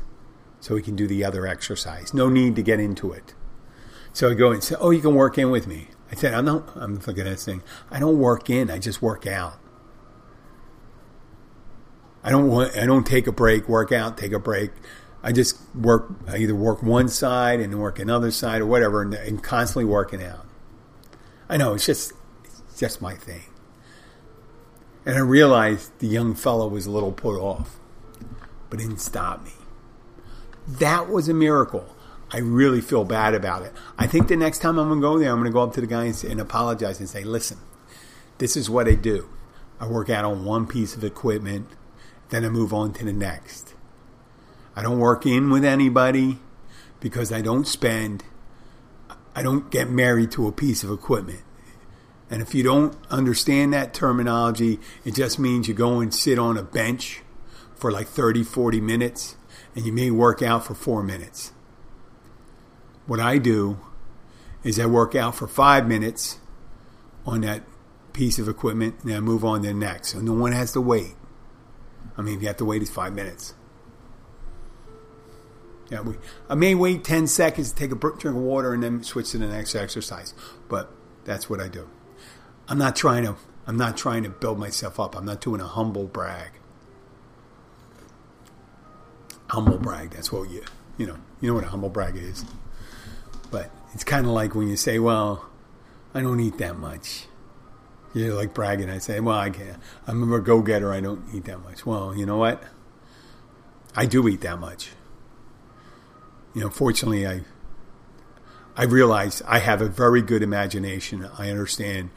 so 0.59 0.75
he 0.75 0.81
can 0.81 0.95
do 0.95 1.07
the 1.07 1.23
other 1.23 1.45
exercise. 1.47 2.13
No 2.13 2.29
need 2.29 2.55
to 2.55 2.63
get 2.63 2.79
into 2.79 3.11
it. 3.11 3.33
So 4.11 4.29
I 4.29 4.33
go 4.33 4.51
and 4.51 4.63
say, 4.63 4.75
oh, 4.79 4.91
you 4.91 5.01
can 5.01 5.13
work 5.13 5.37
in 5.37 5.51
with 5.51 5.67
me. 5.67 5.89
I 6.11 6.15
said, 6.15 6.33
I'm 6.33 6.45
not, 6.45 6.75
I'm 6.75 6.95
looking 6.95 7.19
at 7.19 7.25
this 7.25 7.45
thing. 7.45 7.61
I 7.91 7.99
don't 7.99 8.19
work 8.19 8.49
in, 8.49 8.71
I 8.71 8.79
just 8.79 9.01
work 9.01 9.27
out. 9.27 9.59
I 12.23 12.31
don't 12.31 12.47
want, 12.47 12.75
I 12.75 12.85
don't 12.85 13.05
take 13.05 13.27
a 13.27 13.31
break, 13.31 13.69
work 13.69 13.91
out, 13.91 14.17
take 14.17 14.31
a 14.31 14.39
break. 14.39 14.71
I 15.25 15.31
just 15.31 15.57
work, 15.73 16.11
I 16.27 16.37
either 16.37 16.53
work 16.53 16.83
one 16.83 17.09
side 17.09 17.59
and 17.59 17.79
work 17.79 17.97
another 17.97 18.29
side 18.29 18.61
or 18.61 18.67
whatever, 18.67 19.01
and, 19.01 19.11
and 19.15 19.43
constantly 19.43 19.83
working 19.83 20.23
out. 20.23 20.45
I 21.49 21.57
know 21.57 21.73
it's 21.73 21.87
just, 21.87 22.13
it's 22.43 22.79
just 22.79 23.01
my 23.01 23.15
thing. 23.15 23.45
And 25.03 25.15
I 25.15 25.21
realized 25.21 25.97
the 25.97 26.05
young 26.05 26.35
fellow 26.35 26.67
was 26.67 26.85
a 26.85 26.91
little 26.91 27.11
put 27.11 27.39
off, 27.39 27.77
but 28.69 28.77
didn't 28.77 28.99
stop 28.99 29.43
me. 29.43 29.53
That 30.67 31.09
was 31.09 31.27
a 31.27 31.33
miracle. 31.33 31.95
I 32.31 32.37
really 32.37 32.81
feel 32.81 33.03
bad 33.03 33.33
about 33.33 33.63
it. 33.63 33.73
I 33.97 34.05
think 34.05 34.27
the 34.27 34.35
next 34.35 34.59
time 34.59 34.77
I'm 34.77 34.89
going 34.89 34.99
to 34.99 35.07
go 35.07 35.17
there, 35.17 35.31
I'm 35.31 35.37
going 35.37 35.49
to 35.49 35.53
go 35.53 35.63
up 35.63 35.73
to 35.73 35.81
the 35.81 35.87
guy 35.87 36.05
and, 36.05 36.23
and 36.23 36.39
apologize 36.39 36.99
and 36.99 37.09
say, 37.09 37.23
listen, 37.23 37.57
this 38.37 38.55
is 38.55 38.69
what 38.69 38.87
I 38.87 38.93
do. 38.93 39.27
I 39.79 39.87
work 39.87 40.11
out 40.11 40.23
on 40.23 40.45
one 40.45 40.67
piece 40.67 40.95
of 40.95 41.03
equipment, 41.03 41.67
then 42.29 42.45
I 42.45 42.49
move 42.49 42.75
on 42.75 42.93
to 42.93 43.05
the 43.05 43.13
next. 43.13 43.74
I 44.75 44.81
don't 44.81 44.99
work 44.99 45.25
in 45.25 45.49
with 45.49 45.63
anybody 45.63 46.39
because 46.99 47.31
I 47.31 47.41
don't 47.41 47.65
spend, 47.67 48.23
I 49.35 49.41
don't 49.41 49.71
get 49.71 49.89
married 49.89 50.31
to 50.31 50.47
a 50.47 50.51
piece 50.51 50.83
of 50.83 50.91
equipment. 50.91 51.41
And 52.29 52.41
if 52.41 52.55
you 52.55 52.63
don't 52.63 52.97
understand 53.09 53.73
that 53.73 53.93
terminology, 53.93 54.79
it 55.03 55.13
just 55.13 55.37
means 55.37 55.67
you 55.67 55.73
go 55.73 55.99
and 55.99 56.13
sit 56.13 56.39
on 56.39 56.57
a 56.57 56.63
bench 56.63 57.21
for 57.75 57.91
like 57.91 58.07
30, 58.07 58.43
40 58.43 58.81
minutes 58.81 59.35
and 59.75 59.85
you 59.85 59.93
may 59.93 60.09
work 60.09 60.41
out 60.41 60.65
for 60.65 60.73
four 60.73 61.03
minutes. 61.03 61.51
What 63.05 63.19
I 63.19 63.37
do 63.37 63.79
is 64.63 64.79
I 64.79 64.87
work 64.87 65.13
out 65.13 65.35
for 65.35 65.47
five 65.47 65.87
minutes 65.87 66.39
on 67.25 67.41
that 67.41 67.63
piece 68.13 68.39
of 68.39 68.47
equipment 68.47 68.95
and 69.03 69.13
I 69.13 69.19
move 69.19 69.45
on 69.45 69.61
to 69.61 69.67
the 69.67 69.73
next. 69.73 70.09
So 70.13 70.19
no 70.19 70.33
one 70.33 70.53
has 70.53 70.71
to 70.73 70.81
wait. 70.81 71.15
I 72.17 72.21
mean, 72.21 72.37
if 72.37 72.41
you 72.41 72.47
have 72.47 72.57
to 72.57 72.65
wait, 72.65 72.81
it's 72.81 72.89
five 72.89 73.13
minutes. 73.13 73.53
Yeah, 75.89 76.01
we, 76.01 76.15
I 76.49 76.55
may 76.55 76.73
wait 76.73 77.03
10 77.03 77.27
seconds 77.27 77.71
to 77.71 77.75
take 77.75 77.91
a 77.91 77.95
drink 77.95 78.25
of 78.25 78.35
water 78.35 78.73
and 78.73 78.81
then 78.81 79.03
switch 79.03 79.31
to 79.31 79.37
the 79.37 79.47
next 79.47 79.75
exercise, 79.75 80.33
but 80.67 80.91
that's 81.25 81.49
what 81.49 81.59
I 81.59 81.67
do. 81.67 81.87
I'm 82.67 82.77
not 82.77 82.95
trying 82.95 83.23
to 83.25 83.35
I'm 83.67 83.77
not 83.77 83.97
trying 83.97 84.23
to 84.23 84.29
build 84.29 84.59
myself 84.59 84.99
up. 84.99 85.15
I'm 85.15 85.25
not 85.25 85.41
doing 85.41 85.59
a 85.59 85.67
humble 85.67 86.05
brag. 86.05 86.51
Humble 89.49 89.77
brag, 89.77 90.11
that's 90.11 90.31
what 90.31 90.49
you 90.49 90.63
you 90.97 91.05
know, 91.05 91.17
you 91.41 91.49
know 91.49 91.55
what 91.55 91.63
a 91.63 91.67
humble 91.67 91.89
brag 91.89 92.15
is. 92.15 92.45
But 93.51 93.69
it's 93.93 94.03
kind 94.03 94.25
of 94.25 94.31
like 94.31 94.55
when 94.55 94.67
you 94.67 94.75
say, 94.75 94.97
"Well, 94.97 95.47
I 96.13 96.21
don't 96.21 96.39
eat 96.39 96.57
that 96.57 96.77
much." 96.77 97.27
You're 98.13 98.33
like 98.33 98.53
bragging. 98.53 98.89
I 98.89 98.97
say, 98.97 99.19
"Well, 99.19 99.37
I 99.37 99.49
can't. 99.49 99.77
I'm 100.07 100.31
a 100.31 100.39
go-getter. 100.39 100.91
I 100.91 101.01
don't 101.01 101.23
eat 101.33 101.45
that 101.45 101.61
much." 101.61 101.85
Well, 101.85 102.15
you 102.15 102.25
know 102.25 102.37
what? 102.37 102.63
I 103.95 104.05
do 104.05 104.27
eat 104.27 104.41
that 104.41 104.59
much 104.59 104.91
you 106.55 106.61
know, 106.61 106.69
fortunately, 106.69 107.27
I 107.27 107.41
I 108.77 108.85
realize 108.85 109.41
I 109.45 109.59
have 109.59 109.81
a 109.81 109.87
very 109.87 110.21
good 110.21 110.41
imagination. 110.41 111.29
I 111.37 111.49
understand 111.49 112.09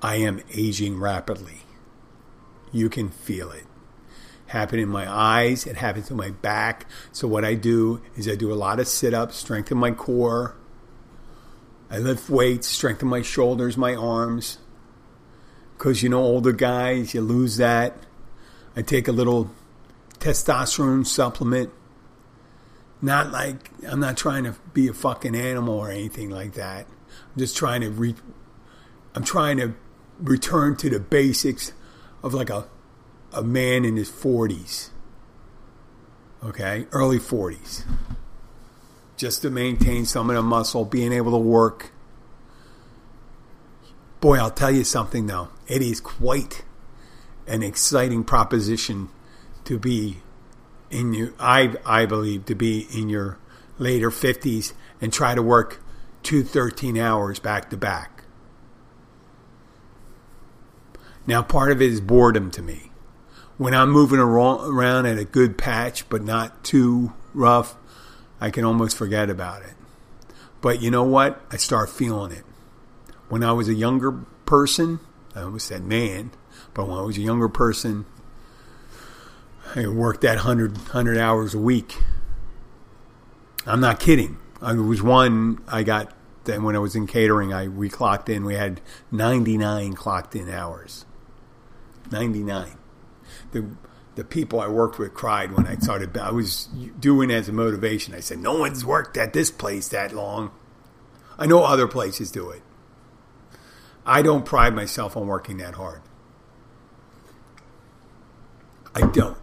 I 0.00 0.16
am 0.16 0.40
aging 0.54 0.98
rapidly. 0.98 1.62
You 2.72 2.88
can 2.88 3.10
feel 3.10 3.50
it 3.50 3.64
happen 4.46 4.78
in 4.78 4.88
my 4.88 5.10
eyes. 5.10 5.66
It 5.66 5.76
happens 5.76 6.10
in 6.10 6.16
my 6.16 6.30
back. 6.30 6.86
So 7.12 7.26
what 7.26 7.44
I 7.44 7.54
do 7.54 8.00
is 8.16 8.28
I 8.28 8.36
do 8.36 8.52
a 8.52 8.54
lot 8.54 8.78
of 8.78 8.86
sit-ups, 8.86 9.36
strengthen 9.36 9.78
my 9.78 9.90
core. 9.90 10.54
I 11.90 11.98
lift 11.98 12.30
weights, 12.30 12.68
strengthen 12.68 13.08
my 13.08 13.22
shoulders, 13.22 13.76
my 13.76 13.94
arms. 13.94 14.58
Because 15.76 16.02
you 16.02 16.08
know, 16.08 16.22
older 16.22 16.52
guys, 16.52 17.14
you 17.14 17.20
lose 17.20 17.56
that. 17.56 17.96
I 18.76 18.82
take 18.82 19.08
a 19.08 19.12
little 19.12 19.50
testosterone 20.18 21.06
supplement 21.06 21.70
Not 23.02 23.30
like 23.30 23.70
I'm 23.86 24.00
not 24.00 24.16
trying 24.16 24.44
to 24.44 24.54
be 24.72 24.88
a 24.88 24.94
fucking 24.94 25.34
animal 25.34 25.74
or 25.74 25.90
anything 25.90 26.30
like 26.30 26.54
that. 26.54 26.86
I'm 26.88 27.38
just 27.38 27.56
trying 27.56 27.82
to 27.82 27.90
re, 27.90 28.14
I'm 29.14 29.24
trying 29.24 29.58
to 29.58 29.74
return 30.18 30.76
to 30.76 30.88
the 30.88 30.98
basics 30.98 31.72
of 32.22 32.32
like 32.32 32.50
a 32.50 32.66
a 33.32 33.42
man 33.42 33.84
in 33.84 33.96
his 33.96 34.10
40s. 34.10 34.90
Okay, 36.42 36.86
early 36.92 37.18
40s. 37.18 37.84
Just 39.16 39.42
to 39.42 39.50
maintain 39.50 40.04
some 40.04 40.30
of 40.30 40.36
the 40.36 40.42
muscle, 40.42 40.84
being 40.84 41.12
able 41.12 41.32
to 41.32 41.38
work. 41.38 41.92
Boy, 44.20 44.38
I'll 44.38 44.50
tell 44.50 44.70
you 44.70 44.84
something 44.84 45.26
though. 45.26 45.48
It 45.66 45.82
is 45.82 46.00
quite 46.00 46.64
an 47.46 47.62
exciting 47.62 48.24
proposition 48.24 49.08
to 49.64 49.78
be 49.78 50.18
in 50.90 51.14
your 51.14 51.32
I 51.38 51.74
I 51.84 52.06
believe 52.06 52.44
to 52.46 52.54
be 52.54 52.86
in 52.92 53.08
your 53.08 53.38
later 53.78 54.10
50s 54.10 54.72
and 55.00 55.12
try 55.12 55.34
to 55.34 55.42
work 55.42 55.82
two 56.22 56.42
13 56.42 56.98
hours 56.98 57.38
back 57.38 57.70
to 57.70 57.76
back. 57.76 58.24
Now 61.26 61.42
part 61.42 61.72
of 61.72 61.82
it 61.82 61.90
is 61.90 62.00
boredom 62.00 62.50
to 62.52 62.62
me. 62.62 62.90
When 63.58 63.74
I'm 63.74 63.90
moving 63.90 64.18
around 64.18 65.06
at 65.06 65.18
a 65.18 65.24
good 65.24 65.56
patch 65.56 66.08
but 66.08 66.22
not 66.22 66.62
too 66.62 67.14
rough, 67.32 67.76
I 68.40 68.50
can 68.50 68.64
almost 68.64 68.96
forget 68.96 69.30
about 69.30 69.62
it. 69.62 69.74
But 70.60 70.82
you 70.82 70.90
know 70.90 71.04
what? 71.04 71.40
I 71.50 71.56
start 71.56 71.90
feeling 71.90 72.32
it. 72.32 72.44
When 73.28 73.42
I 73.42 73.52
was 73.52 73.68
a 73.68 73.74
younger 73.74 74.12
person, 74.44 75.00
I 75.34 75.42
almost 75.42 75.66
said 75.66 75.84
man, 75.84 76.30
but 76.74 76.86
when 76.86 76.98
I 76.98 77.02
was 77.02 77.18
a 77.18 77.22
younger 77.22 77.48
person, 77.48 78.06
I 79.74 79.86
worked 79.86 80.22
that 80.22 80.36
100, 80.36 80.76
100 80.76 81.18
hours 81.18 81.54
a 81.54 81.58
week. 81.58 81.96
I'm 83.66 83.80
not 83.80 84.00
kidding. 84.00 84.38
I 84.62 84.72
was 84.74 85.02
one 85.02 85.62
I 85.68 85.82
got 85.82 86.14
then 86.44 86.62
when 86.62 86.76
I 86.76 86.78
was 86.78 86.94
in 86.94 87.06
catering. 87.06 87.52
I 87.52 87.68
we 87.68 87.88
clocked 87.88 88.28
in. 88.28 88.44
We 88.44 88.54
had 88.54 88.80
99 89.10 89.94
clocked 89.94 90.34
in 90.36 90.48
hours. 90.48 91.04
99. 92.10 92.78
The 93.52 93.66
the 94.14 94.24
people 94.24 94.60
I 94.60 94.68
worked 94.68 94.98
with 94.98 95.12
cried 95.12 95.52
when 95.52 95.66
I 95.66 95.74
started. 95.76 96.16
I 96.16 96.30
was 96.30 96.68
doing 96.98 97.30
as 97.30 97.48
a 97.48 97.52
motivation. 97.52 98.14
I 98.14 98.20
said, 98.20 98.38
"No 98.38 98.58
one's 98.58 98.84
worked 98.84 99.16
at 99.16 99.32
this 99.32 99.50
place 99.50 99.88
that 99.88 100.14
long. 100.14 100.52
I 101.38 101.46
know 101.46 101.64
other 101.64 101.86
places 101.86 102.30
do 102.30 102.48
it. 102.50 102.62
I 104.06 104.22
don't 104.22 104.46
pride 104.46 104.74
myself 104.74 105.16
on 105.16 105.26
working 105.26 105.58
that 105.58 105.74
hard. 105.74 106.00
I 108.94 109.02
don't 109.02 109.36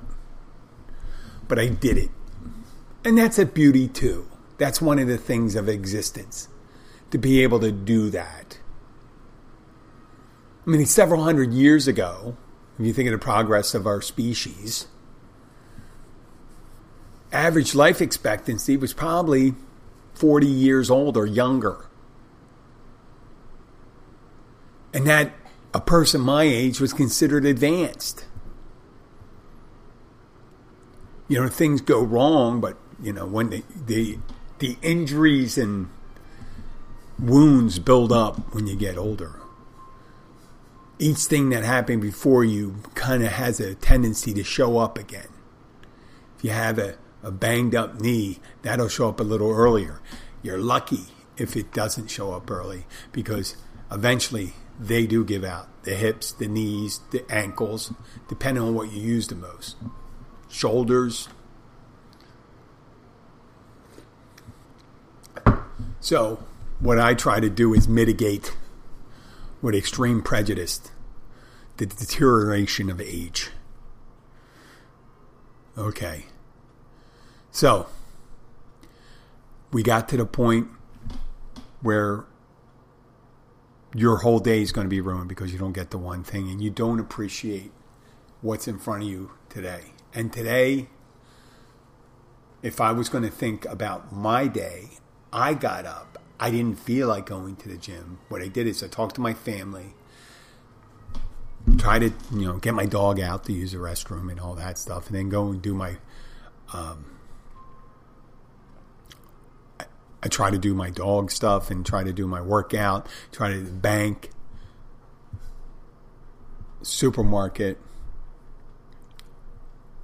but 1.54 1.62
I 1.62 1.68
did 1.68 2.00
it. 2.00 2.10
And 3.06 3.16
that's 3.16 3.38
a 3.38 3.46
beauty 3.46 3.88
too. 3.88 4.28
That's 4.58 4.82
one 4.82 4.98
of 4.98 5.08
the 5.08 5.20
things 5.20 5.54
of 5.54 5.70
existence 5.70 6.48
to 7.12 7.20
be 7.20 7.44
able 7.44 7.60
to 7.60 7.72
do 7.72 8.10
that. 8.10 8.58
I 10.66 10.72
mean, 10.72 10.84
several 10.88 11.24
hundred 11.24 11.54
years 11.54 11.88
ago, 11.88 12.38
if 12.80 12.88
you 12.88 12.92
think 12.92 13.08
of 13.08 13.12
the 13.12 13.24
progress 13.24 13.76
of 13.76 13.86
our 13.86 14.02
species, 14.02 14.88
average 17.32 17.76
life 17.76 18.02
expectancy 18.02 18.76
was 18.76 18.92
probably 18.92 19.54
40 20.16 20.48
years 20.48 20.90
old 20.90 21.16
or 21.16 21.28
younger. 21.28 21.86
And 24.92 25.06
that 25.06 25.34
a 25.72 25.80
person 25.80 26.20
my 26.20 26.46
age 26.46 26.80
was 26.80 26.94
considered 26.94 27.46
advanced 27.46 28.26
you 31.34 31.42
know 31.42 31.48
things 31.48 31.82
go 31.82 32.04
wrong, 32.04 32.62
but 32.62 32.78
you 33.02 33.12
know 33.12 33.26
when 33.26 33.50
the 33.50 33.64
the 33.88 34.20
the 34.60 34.78
injuries 34.84 35.58
and 35.58 35.90
wounds 37.18 37.80
build 37.80 38.12
up 38.12 38.54
when 38.54 38.68
you 38.68 38.76
get 38.76 39.00
older. 39.00 39.40
Each 41.00 41.22
thing 41.22 41.50
that 41.50 41.64
happened 41.64 42.04
before 42.04 42.44
you 42.44 42.84
kind 42.94 43.24
of 43.24 43.32
has 43.32 43.60
a 43.60 43.74
tendency 43.74 44.32
to 44.36 44.44
show 44.44 44.78
up 44.78 45.00
again. 45.00 45.30
If 46.38 46.44
you 46.44 46.52
have 46.52 46.78
a, 46.78 46.98
a 47.24 47.32
banged 47.32 47.74
up 47.74 48.00
knee, 48.00 48.38
that'll 48.62 48.88
show 48.88 49.10
up 49.10 49.20
a 49.20 49.24
little 49.24 49.50
earlier. 49.50 50.02
You're 50.44 50.60
lucky 50.60 51.06
if 51.36 51.58
it 51.58 51.74
doesn't 51.74 52.12
show 52.12 52.32
up 52.34 52.52
early 52.52 52.86
because 53.12 53.58
eventually 53.92 54.54
they 54.80 55.08
do 55.08 55.26
give 55.26 55.44
out. 55.44 55.68
The 55.82 55.96
hips, 55.96 56.32
the 56.32 56.48
knees, 56.48 57.02
the 57.10 57.26
ankles, 57.28 57.92
depending 58.30 58.64
on 58.64 58.76
what 58.76 58.92
you 58.94 59.02
use 59.02 59.28
the 59.30 59.36
most 59.36 59.78
shoulders. 60.54 61.28
So, 66.00 66.44
what 66.80 67.00
I 67.00 67.14
try 67.14 67.40
to 67.40 67.50
do 67.50 67.74
is 67.74 67.88
mitigate 67.88 68.56
with 69.62 69.74
extreme 69.74 70.22
prejudice 70.22 70.92
the 71.78 71.86
deterioration 71.86 72.90
of 72.90 73.02
age. 73.02 73.50
Okay. 75.78 76.26
So, 77.52 77.88
we 79.72 79.82
got 79.82 80.08
to 80.10 80.18
the 80.18 80.26
point 80.26 80.68
where 81.82 82.26
your 83.96 84.18
whole 84.18 84.40
day 84.40 84.62
is 84.62 84.72
going 84.72 84.86
to 84.86 84.90
be 84.90 85.02
ruined 85.02 85.30
because 85.30 85.52
you 85.52 85.58
don't 85.58 85.74
get 85.74 85.90
the 85.90 85.98
one 85.98 86.24
thing 86.24 86.50
and 86.50 86.62
you 86.62 86.70
don't 86.70 87.00
appreciate 87.00 87.72
what's 88.42 88.68
in 88.68 88.78
front 88.78 89.04
of 89.04 89.10
you 89.10 89.32
today. 89.50 89.93
And 90.14 90.32
today, 90.32 90.88
if 92.62 92.80
I 92.80 92.92
was 92.92 93.10
going 93.10 93.24
to 93.24 93.32
think 93.32 93.66
about 93.66 94.14
my 94.14 94.48
day, 94.48 94.90
I 95.32 95.54
got 95.54 95.86
up. 95.86 96.20
I 96.40 96.52
didn't 96.52 96.80
feel 96.80 97.08
like 97.08 97.26
going 97.26 97.56
to 97.58 97.70
the 97.70 97.78
gym. 97.78 98.20
What 98.30 98.42
I 98.42 98.48
did 98.48 98.68
is 98.68 98.84
I 98.84 98.88
talked 98.88 99.16
to 99.16 99.22
my 99.22 99.34
family, 99.34 99.94
try 101.78 102.00
to 102.00 102.12
you 102.32 102.46
know 102.46 102.58
get 102.58 102.74
my 102.74 102.86
dog 102.86 103.20
out 103.20 103.46
to 103.46 103.54
use 103.54 103.72
the 103.72 103.78
restroom 103.78 104.30
and 104.30 104.40
all 104.40 104.54
that 104.56 104.78
stuff, 104.78 105.08
and 105.08 105.16
then 105.16 105.30
go 105.30 105.48
and 105.48 105.62
do 105.62 105.74
my. 105.74 105.98
Um, 106.74 107.06
I, 109.80 109.86
I 110.22 110.28
try 110.28 110.52
to 110.52 110.58
do 110.58 110.74
my 110.74 110.90
dog 110.90 111.32
stuff 111.32 111.72
and 111.72 111.86
try 111.86 112.04
to 112.04 112.14
do 112.14 112.28
my 112.28 112.42
workout. 112.42 113.08
Try 113.32 113.54
to 113.54 113.62
bank, 113.62 114.32
supermarket 116.82 117.78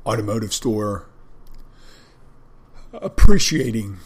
automotive 0.10 0.52
store, 0.52 1.08
appreciating 2.94 3.98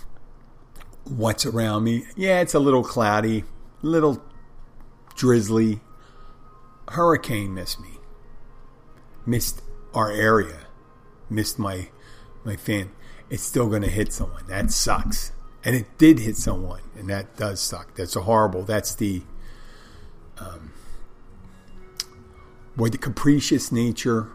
what's 1.05 1.45
around 1.45 1.85
me. 1.85 2.05
Yeah, 2.17 2.41
it's 2.41 2.53
a 2.53 2.59
little 2.59 2.83
cloudy, 2.83 3.45
little 3.81 4.21
drizzly. 5.15 5.79
Hurricane 6.89 7.53
missed 7.53 7.79
me, 7.79 7.99
missed 9.25 9.61
our 9.93 10.11
area, 10.11 10.67
missed 11.29 11.57
my 11.57 11.89
my 12.43 12.57
fan. 12.57 12.91
It's 13.29 13.43
still 13.43 13.69
going 13.69 13.83
to 13.83 13.89
hit 13.89 14.11
someone. 14.11 14.45
That 14.47 14.71
sucks, 14.71 15.31
and 15.63 15.73
it 15.73 15.97
did 15.97 16.19
hit 16.19 16.35
someone, 16.35 16.81
and 16.97 17.09
that 17.09 17.37
does 17.37 17.61
suck. 17.61 17.95
That's 17.95 18.17
a 18.17 18.21
horrible. 18.23 18.63
That's 18.63 18.93
the 18.93 19.21
um, 20.37 20.73
boy, 22.75 22.89
the 22.89 22.97
capricious 22.97 23.71
nature 23.71 24.29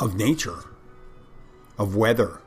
of 0.00 0.14
nature, 0.14 0.64
of 1.76 1.96
weather. 1.96 2.40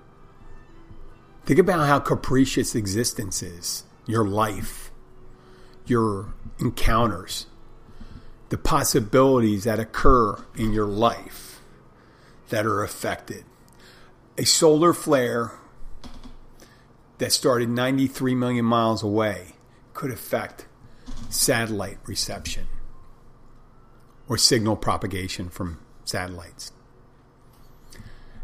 Think 1.45 1.59
about 1.59 1.87
how 1.87 1.99
capricious 1.99 2.75
existence 2.75 3.41
is, 3.41 3.83
your 4.05 4.25
life, 4.25 4.91
your 5.85 6.33
encounters, 6.59 7.47
the 8.49 8.57
possibilities 8.57 9.63
that 9.63 9.79
occur 9.79 10.43
in 10.55 10.73
your 10.73 10.85
life 10.85 11.61
that 12.49 12.65
are 12.65 12.83
affected. 12.83 13.43
A 14.37 14.45
solar 14.45 14.93
flare 14.93 15.51
that 17.17 17.31
started 17.31 17.69
93 17.69 18.35
million 18.35 18.65
miles 18.65 19.03
away 19.03 19.53
could 19.93 20.11
affect 20.11 20.65
satellite 21.29 21.99
reception 22.05 22.67
or 24.27 24.37
signal 24.37 24.75
propagation 24.75 25.49
from 25.49 25.79
satellites. 26.03 26.71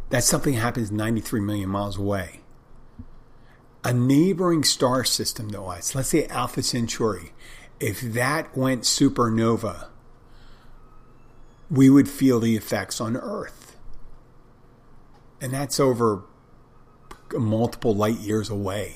That 0.10 0.24
something 0.24 0.54
happens 0.54 0.92
93 0.92 1.42
million 1.42 1.70
miles 1.70 1.98
away. 1.98 2.42
A 3.84 3.94
neighboring 3.94 4.64
star 4.64 5.04
system 5.04 5.52
to 5.52 5.62
us, 5.64 5.96
let's 5.96 6.10
say 6.10 6.26
Alpha 6.28 6.64
Centauri, 6.64 7.32
if 7.80 8.02
that 8.02 8.56
went 8.58 8.84
supernova, 8.84 9.88
we 11.70 11.90
would 11.90 12.10
feel 12.10 12.40
the 12.40 12.56
effects 12.56 13.00
on 13.00 13.16
Earth. 13.16 13.76
And 15.40 15.54
that's 15.54 15.80
over 15.80 16.24
multiple 17.34 17.94
light 17.94 18.18
years 18.18 18.50
away. 18.50 18.96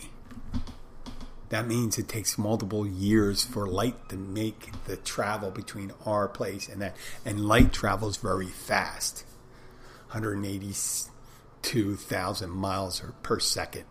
That 1.49 1.68
means 1.68 1.97
it 1.97 2.07
takes 2.07 2.38
multiple 2.38 2.88
years 2.88 3.43
for 3.43 3.68
light 3.68 4.07
to 4.09 4.16
make 4.16 4.72
the 4.86 4.95
travel 4.95 5.51
between 5.51 5.91
our 6.05 6.30
place 6.30 6.70
and 6.70 6.82
that. 6.82 6.95
And 7.26 7.45
light 7.45 7.74
travels 7.74 8.16
very 8.18 8.47
fast. 8.47 9.26
180 10.12 10.74
2,000 11.62 12.49
miles 12.49 13.01
per 13.24 13.39
second. 13.39 13.86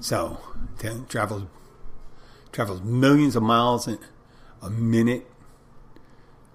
So, 0.00 0.40
travels 1.08 1.44
travels 2.52 2.82
millions 2.82 3.36
of 3.36 3.42
miles 3.42 3.88
in 3.88 3.98
a 4.62 4.70
minute. 4.70 5.26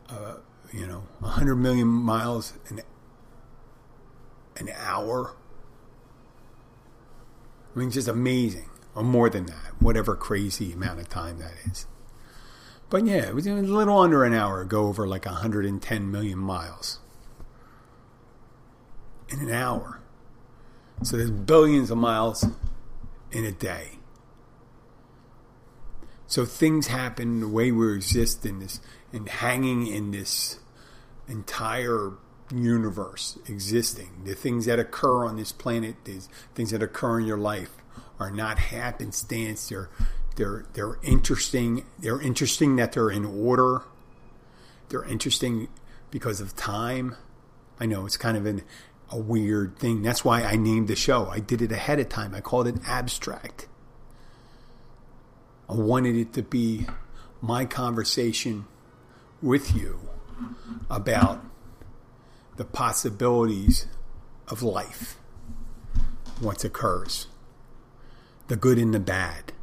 Uh, 0.10 0.36
you 0.72 0.86
know, 0.86 1.04
100 1.20 1.56
million 1.56 1.88
miles 1.88 2.54
an 2.70 2.82
an 4.58 4.70
hour. 4.78 5.36
I 7.76 7.80
mean, 7.80 7.90
just 7.90 8.08
amazing, 8.08 8.70
or 8.94 9.04
more 9.04 9.30
than 9.30 9.48
that, 9.48 9.74
whatever 9.80 10.16
crazy 10.16 10.74
amount 10.74 11.00
of 11.00 11.10
time 11.10 11.40
that 11.40 11.54
is. 11.66 11.88
But 12.90 13.06
yeah, 13.08 13.28
it 13.28 13.34
was 13.34 13.48
a 13.48 13.54
little 13.54 13.98
under 13.98 14.24
an 14.24 14.34
hour. 14.34 14.64
Go 14.66 14.86
over 14.86 15.08
like 15.08 15.26
110 15.26 16.12
million 16.12 16.38
miles 16.38 17.00
in 19.34 19.48
an 19.48 19.54
hour. 19.54 20.00
So 21.02 21.18
there's 21.18 21.32
billions 21.32 21.92
of 21.92 21.98
miles 21.98 22.46
in 23.32 23.44
a 23.44 23.52
day. 23.52 23.98
So 26.28 26.46
things 26.46 26.88
happen 26.88 27.42
the 27.42 27.48
way 27.48 27.72
we 27.72 27.94
exist 27.94 28.46
in 28.46 28.60
this 28.60 28.80
and 29.12 29.28
hanging 29.28 29.88
in 29.88 30.12
this 30.12 30.60
entire 31.28 32.14
universe 32.52 33.38
existing. 33.48 34.24
The 34.26 34.36
things 34.36 34.66
that 34.66 34.80
occur 34.80 35.26
on 35.26 35.36
this 35.36 35.52
planet, 35.52 35.96
these 36.06 36.30
things 36.56 36.72
that 36.72 36.82
occur 36.82 37.20
in 37.20 37.26
your 37.26 37.38
life 37.38 37.72
are 38.20 38.32
not 38.32 38.60
happenstance. 38.60 39.70
They're 39.70 39.90
they're 40.36 40.66
they're 40.74 40.98
interesting. 41.04 41.86
They're 42.00 42.22
interesting 42.22 42.76
that 42.78 42.94
they're 42.94 43.12
in 43.12 43.26
order. 43.26 43.84
They're 44.90 45.06
interesting 45.06 45.68
because 46.12 46.40
of 46.40 46.56
time. 46.56 47.16
I 47.80 47.86
know 47.86 48.06
it's 48.06 48.18
kind 48.18 48.38
of 48.38 48.46
an, 48.46 48.62
a 49.10 49.18
weird 49.18 49.78
thing. 49.78 50.02
That's 50.02 50.26
why 50.26 50.44
I 50.44 50.56
named 50.56 50.88
the 50.88 50.96
show. 50.96 51.28
I 51.28 51.40
did 51.40 51.62
it 51.62 51.72
ahead 51.72 52.00
of 52.00 52.10
time. 52.10 52.34
I 52.34 52.42
called 52.42 52.68
it 52.68 52.76
abstract. 52.88 53.68
I 55.70 55.74
wanted 55.74 56.16
it 56.16 56.34
to 56.34 56.44
be 56.44 56.88
my 57.42 57.66
conversation 57.66 58.66
with 59.42 59.76
you 59.76 60.00
about 60.90 61.44
the 62.58 62.66
possibilities 62.66 63.88
of 64.48 64.62
life, 64.62 65.18
what 66.40 66.64
occurs, 66.64 67.28
the 68.48 68.56
good 68.56 68.78
and 68.78 68.94
the 68.94 69.00
bad, 69.00 69.54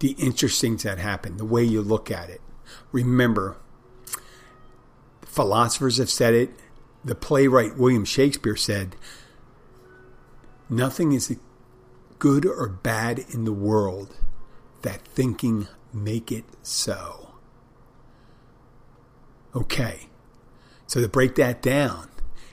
the 0.00 0.12
interesting 0.12 0.72
things 0.72 0.82
that 0.84 0.98
happen, 0.98 1.36
the 1.36 1.44
way 1.44 1.62
you 1.62 1.82
look 1.82 2.10
at 2.10 2.30
it. 2.30 2.40
Remember, 2.92 3.56
philosophers 5.22 5.98
have 5.98 6.10
said 6.10 6.34
it. 6.34 6.50
The 7.04 7.14
playwright 7.14 7.76
William 7.76 8.04
Shakespeare 8.04 8.56
said, 8.56 8.96
Nothing 10.68 11.12
is 11.12 11.34
good 12.18 12.44
or 12.44 12.68
bad 12.68 13.20
in 13.30 13.44
the 13.44 13.52
world 13.52 14.16
that 14.82 15.02
thinking 15.02 15.68
make 15.92 16.30
it 16.30 16.44
so. 16.62 17.30
Okay. 19.54 20.08
So 20.86 21.00
to 21.00 21.08
break 21.08 21.34
that 21.36 21.62
down, 21.62 22.08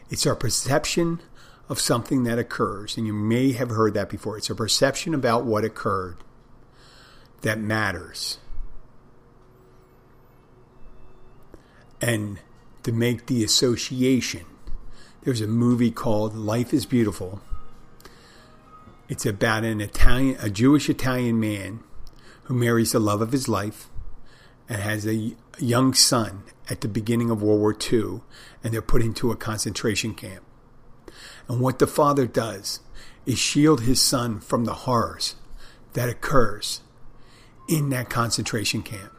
it's 0.09 0.25
our 0.25 0.35
perception 0.35 1.21
of 1.67 1.79
something 1.79 2.23
that 2.23 2.37
occurs, 2.37 2.95
and 2.97 3.07
you 3.07 3.13
may 3.13 3.53
have 3.53 3.69
heard 3.69 3.93
that 3.95 4.09
before. 4.09 4.37
It's 4.37 4.49
a 4.49 4.55
perception 4.55 5.13
about 5.13 5.45
what 5.45 5.63
occurred 5.63 6.17
that 7.41 7.59
matters. 7.59 8.37
And 12.01 12.39
to 12.85 12.91
make 12.91 13.25
the 13.25 13.43
association, 13.43 14.45
there's 15.23 15.41
a 15.41 15.47
movie 15.47 15.89
called 15.89 16.35
Life 16.35 16.71
is 16.71 16.85
Beautiful. 16.85 17.41
It's 19.09 19.25
about 19.25 19.63
an 19.63 19.81
Italian, 19.81 20.37
a 20.39 20.51
Jewish 20.51 20.87
Italian 20.87 21.39
man 21.39 21.79
who 22.43 22.53
marries 22.53 22.91
the 22.91 22.99
love 22.99 23.21
of 23.21 23.31
his 23.31 23.49
life 23.49 23.89
and 24.69 24.83
has 24.83 25.07
a 25.07 25.33
young 25.57 25.95
son 25.95 26.43
at 26.69 26.81
the 26.81 26.87
beginning 26.87 27.31
of 27.31 27.41
World 27.41 27.59
War 27.59 27.75
II, 27.75 28.21
and 28.63 28.71
they're 28.71 28.83
put 28.83 29.01
into 29.01 29.31
a 29.31 29.35
concentration 29.35 30.13
camp. 30.13 30.43
And 31.47 31.59
what 31.59 31.79
the 31.79 31.87
father 31.87 32.27
does 32.27 32.81
is 33.25 33.39
shield 33.39 33.81
his 33.81 33.99
son 33.99 34.39
from 34.39 34.65
the 34.65 34.85
horrors 34.85 35.33
that 35.93 36.07
occurs 36.07 36.81
in 37.67 37.89
that 37.89 38.11
concentration 38.11 38.83
camp. 38.83 39.11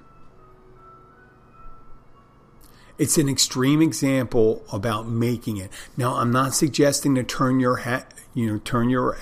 It's 2.98 3.18
an 3.18 3.28
extreme 3.28 3.82
example 3.82 4.64
about 4.72 5.06
making 5.06 5.58
it. 5.58 5.70
Now, 5.96 6.14
I'm 6.14 6.32
not 6.32 6.54
suggesting 6.54 7.14
to 7.16 7.22
turn 7.22 7.60
your 7.60 7.76
ha- 7.76 8.06
you 8.34 8.46
know 8.46 8.58
turn 8.58 8.88
your 8.88 9.18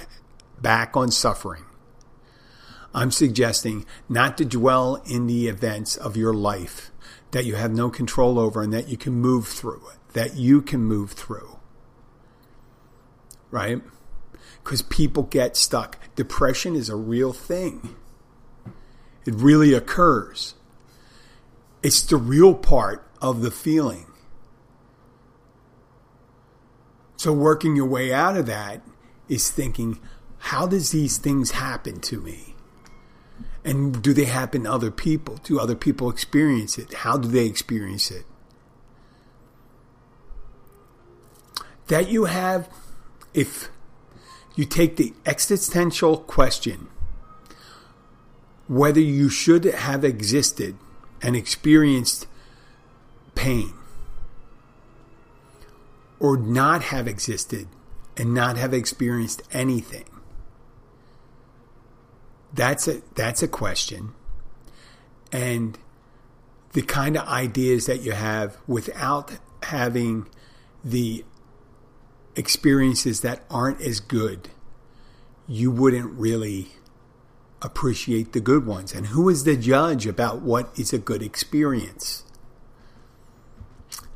back 0.60 0.96
on 0.96 1.10
suffering. 1.10 1.64
I'm 2.94 3.10
suggesting 3.10 3.84
not 4.08 4.38
to 4.38 4.44
dwell 4.44 5.02
in 5.04 5.26
the 5.26 5.48
events 5.48 5.96
of 5.96 6.16
your 6.16 6.32
life 6.32 6.92
that 7.32 7.44
you 7.44 7.56
have 7.56 7.72
no 7.72 7.90
control 7.90 8.38
over 8.38 8.62
and 8.62 8.72
that 8.72 8.86
you 8.86 8.96
can 8.96 9.14
move 9.14 9.48
through 9.48 9.82
that 10.14 10.36
you 10.36 10.62
can 10.62 10.82
move 10.82 11.12
through. 11.12 11.58
Right? 13.50 13.82
Because 14.62 14.80
people 14.82 15.24
get 15.24 15.56
stuck. 15.56 15.98
Depression 16.16 16.74
is 16.74 16.88
a 16.88 16.96
real 16.96 17.32
thing, 17.32 17.96
it 19.26 19.34
really 19.34 19.74
occurs. 19.74 20.54
It's 21.82 22.00
the 22.00 22.16
real 22.16 22.54
part 22.54 23.03
of 23.24 23.40
the 23.40 23.50
feeling. 23.50 24.04
So, 27.16 27.32
working 27.32 27.74
your 27.74 27.86
way 27.86 28.12
out 28.12 28.36
of 28.36 28.44
that 28.46 28.82
is 29.30 29.50
thinking, 29.50 29.98
how 30.38 30.66
does 30.66 30.90
these 30.90 31.16
things 31.16 31.52
happen 31.52 32.00
to 32.00 32.20
me? 32.20 32.54
And 33.64 34.02
do 34.02 34.12
they 34.12 34.26
happen 34.26 34.64
to 34.64 34.72
other 34.72 34.90
people? 34.90 35.38
Do 35.42 35.58
other 35.58 35.74
people 35.74 36.10
experience 36.10 36.76
it? 36.76 36.92
How 36.92 37.16
do 37.16 37.26
they 37.26 37.46
experience 37.46 38.10
it? 38.10 38.26
That 41.86 42.10
you 42.10 42.26
have, 42.26 42.68
if 43.32 43.70
you 44.54 44.66
take 44.66 44.96
the 44.96 45.14
existential 45.24 46.18
question, 46.18 46.88
whether 48.68 49.00
you 49.00 49.30
should 49.30 49.64
have 49.64 50.04
existed 50.04 50.76
and 51.22 51.34
experienced 51.34 52.26
pain, 53.34 53.72
or 56.20 56.36
not 56.36 56.82
have 56.82 57.06
existed 57.06 57.68
and 58.16 58.32
not 58.32 58.56
have 58.56 58.72
experienced 58.72 59.42
anything 59.52 60.04
that's 62.54 62.86
a 62.88 63.02
that's 63.14 63.42
a 63.42 63.48
question. 63.48 64.14
And 65.32 65.76
the 66.72 66.82
kind 66.82 67.16
of 67.16 67.26
ideas 67.26 67.86
that 67.86 68.02
you 68.02 68.12
have 68.12 68.56
without 68.66 69.32
having 69.64 70.26
the 70.84 71.24
experiences 72.36 73.20
that 73.20 73.42
aren't 73.50 73.80
as 73.80 74.00
good, 74.00 74.48
you 75.46 75.70
wouldn't 75.70 76.12
really 76.12 76.68
appreciate 77.62 78.32
the 78.32 78.40
good 78.40 78.66
ones. 78.66 78.92
And 78.92 79.06
who 79.06 79.28
is 79.28 79.44
the 79.44 79.56
judge 79.56 80.06
about 80.06 80.40
what 80.40 80.70
is 80.78 80.92
a 80.92 80.98
good 80.98 81.22
experience? 81.22 82.24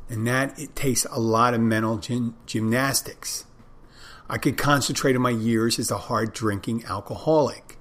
And 0.09 0.25
that 0.27 0.57
it 0.57 0.75
takes 0.75 1.05
a 1.05 1.19
lot 1.19 1.53
of 1.53 1.61
mental 1.61 1.97
gym- 1.97 2.35
gymnastics. 2.45 3.45
I 4.29 4.37
could 4.37 4.57
concentrate 4.57 5.15
on 5.15 5.21
my 5.21 5.29
years 5.29 5.79
as 5.79 5.91
a 5.91 5.97
hard 5.97 6.33
drinking 6.33 6.85
alcoholic. 6.85 7.79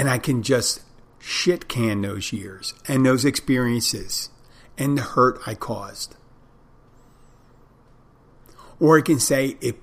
and 0.00 0.08
I 0.08 0.16
can 0.16 0.42
just 0.42 0.80
shit 1.18 1.68
can 1.68 2.00
those 2.00 2.32
years 2.32 2.72
and 2.88 3.04
those 3.04 3.26
experiences 3.26 4.30
and 4.78 4.96
the 4.96 5.02
hurt 5.02 5.38
I 5.46 5.54
caused. 5.54 6.16
Or 8.80 8.96
I 8.96 9.02
can 9.02 9.18
say 9.18 9.58
it 9.60 9.76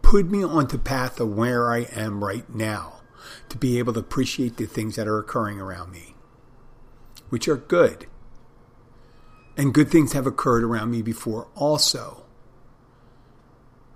put 0.00 0.30
me 0.30 0.42
onto 0.42 0.78
the 0.78 0.82
path 0.82 1.20
of 1.20 1.36
where 1.36 1.70
I 1.70 1.80
am 1.92 2.24
right 2.24 2.48
now 2.48 3.02
to 3.50 3.58
be 3.58 3.78
able 3.78 3.92
to 3.92 4.00
appreciate 4.00 4.56
the 4.56 4.64
things 4.64 4.96
that 4.96 5.06
are 5.06 5.18
occurring 5.18 5.60
around 5.60 5.92
me, 5.92 6.14
which 7.28 7.46
are 7.46 7.58
good. 7.58 8.06
And 9.56 9.74
good 9.74 9.90
things 9.90 10.12
have 10.12 10.26
occurred 10.26 10.64
around 10.64 10.90
me 10.90 11.02
before 11.02 11.48
also. 11.54 12.24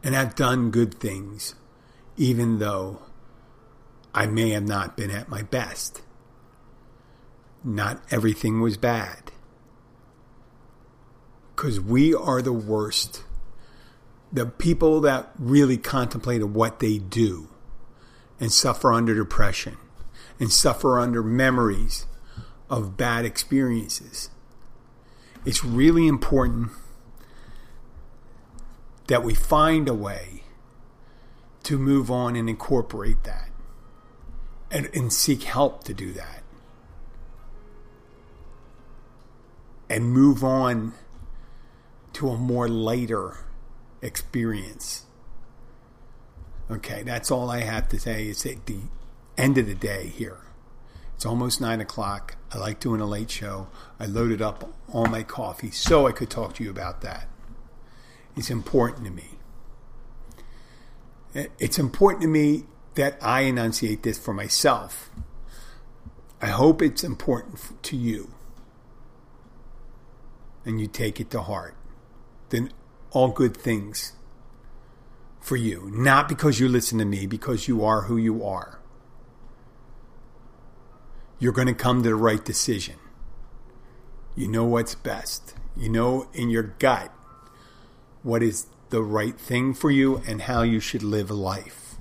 And 0.02 0.14
I've 0.14 0.34
done 0.34 0.70
good 0.70 0.94
things, 0.94 1.54
even 2.16 2.58
though 2.58 3.02
I 4.14 4.26
may 4.26 4.50
have 4.50 4.66
not 4.66 4.96
been 4.96 5.10
at 5.10 5.28
my 5.28 5.42
best. 5.42 6.02
Not 7.64 8.02
everything 8.10 8.60
was 8.60 8.76
bad. 8.76 9.32
Because 11.54 11.80
we 11.80 12.14
are 12.14 12.42
the 12.42 12.52
worst. 12.52 13.24
The 14.32 14.46
people 14.46 15.00
that 15.00 15.30
really 15.38 15.78
contemplated 15.78 16.54
what 16.54 16.80
they 16.80 16.98
do 16.98 17.48
and 18.38 18.52
suffer 18.52 18.92
under 18.92 19.14
depression 19.14 19.76
and 20.38 20.52
suffer 20.52 21.00
under 21.00 21.22
memories 21.22 22.06
of 22.68 22.96
bad 22.96 23.24
experiences. 23.24 24.30
It's 25.46 25.64
really 25.64 26.08
important 26.08 26.72
that 29.06 29.22
we 29.22 29.32
find 29.32 29.88
a 29.88 29.94
way 29.94 30.42
to 31.62 31.78
move 31.78 32.10
on 32.10 32.34
and 32.34 32.50
incorporate 32.50 33.22
that 33.22 33.50
and, 34.72 34.90
and 34.92 35.12
seek 35.12 35.44
help 35.44 35.84
to 35.84 35.94
do 35.94 36.12
that 36.12 36.42
and 39.88 40.10
move 40.10 40.42
on 40.42 40.94
to 42.14 42.28
a 42.28 42.36
more 42.36 42.68
lighter 42.68 43.36
experience. 44.02 45.04
Okay, 46.68 47.04
that's 47.04 47.30
all 47.30 47.50
I 47.50 47.60
have 47.60 47.88
to 47.90 48.00
say. 48.00 48.26
is 48.26 48.44
at 48.44 48.66
the 48.66 48.80
end 49.38 49.58
of 49.58 49.68
the 49.68 49.76
day 49.76 50.08
here. 50.08 50.45
It's 51.16 51.24
almost 51.24 51.62
nine 51.62 51.80
o'clock. 51.80 52.36
I 52.52 52.58
like 52.58 52.78
doing 52.78 53.00
a 53.00 53.06
late 53.06 53.30
show. 53.30 53.68
I 53.98 54.04
loaded 54.04 54.42
up 54.42 54.70
all 54.92 55.06
my 55.06 55.22
coffee 55.22 55.70
so 55.70 56.06
I 56.06 56.12
could 56.12 56.28
talk 56.28 56.54
to 56.56 56.64
you 56.64 56.70
about 56.70 57.00
that. 57.00 57.26
It's 58.36 58.50
important 58.50 59.06
to 59.06 59.10
me. 59.10 59.30
It's 61.58 61.78
important 61.78 62.20
to 62.22 62.28
me 62.28 62.64
that 62.94 63.18
I 63.22 63.40
enunciate 63.40 64.02
this 64.02 64.18
for 64.18 64.34
myself. 64.34 65.10
I 66.40 66.48
hope 66.48 66.82
it's 66.82 67.02
important 67.02 67.82
to 67.84 67.96
you 67.96 68.32
and 70.66 70.78
you 70.78 70.86
take 70.86 71.18
it 71.18 71.30
to 71.30 71.40
heart. 71.40 71.76
Then 72.50 72.72
all 73.10 73.28
good 73.28 73.56
things 73.56 74.12
for 75.40 75.56
you. 75.56 75.90
Not 75.94 76.28
because 76.28 76.60
you 76.60 76.68
listen 76.68 76.98
to 76.98 77.06
me, 77.06 77.26
because 77.26 77.68
you 77.68 77.82
are 77.84 78.02
who 78.02 78.18
you 78.18 78.44
are. 78.44 78.80
You're 81.38 81.52
going 81.52 81.68
to 81.68 81.74
come 81.74 82.02
to 82.02 82.08
the 82.08 82.14
right 82.14 82.44
decision. 82.44 82.96
You 84.34 84.48
know 84.48 84.64
what's 84.64 84.94
best. 84.94 85.54
You 85.76 85.88
know 85.88 86.28
in 86.32 86.50
your 86.50 86.62
gut 86.62 87.12
what 88.22 88.42
is 88.42 88.66
the 88.90 89.02
right 89.02 89.38
thing 89.38 89.74
for 89.74 89.90
you 89.90 90.22
and 90.26 90.42
how 90.42 90.62
you 90.62 90.80
should 90.80 91.02
live 91.02 91.30
life. 91.30 91.96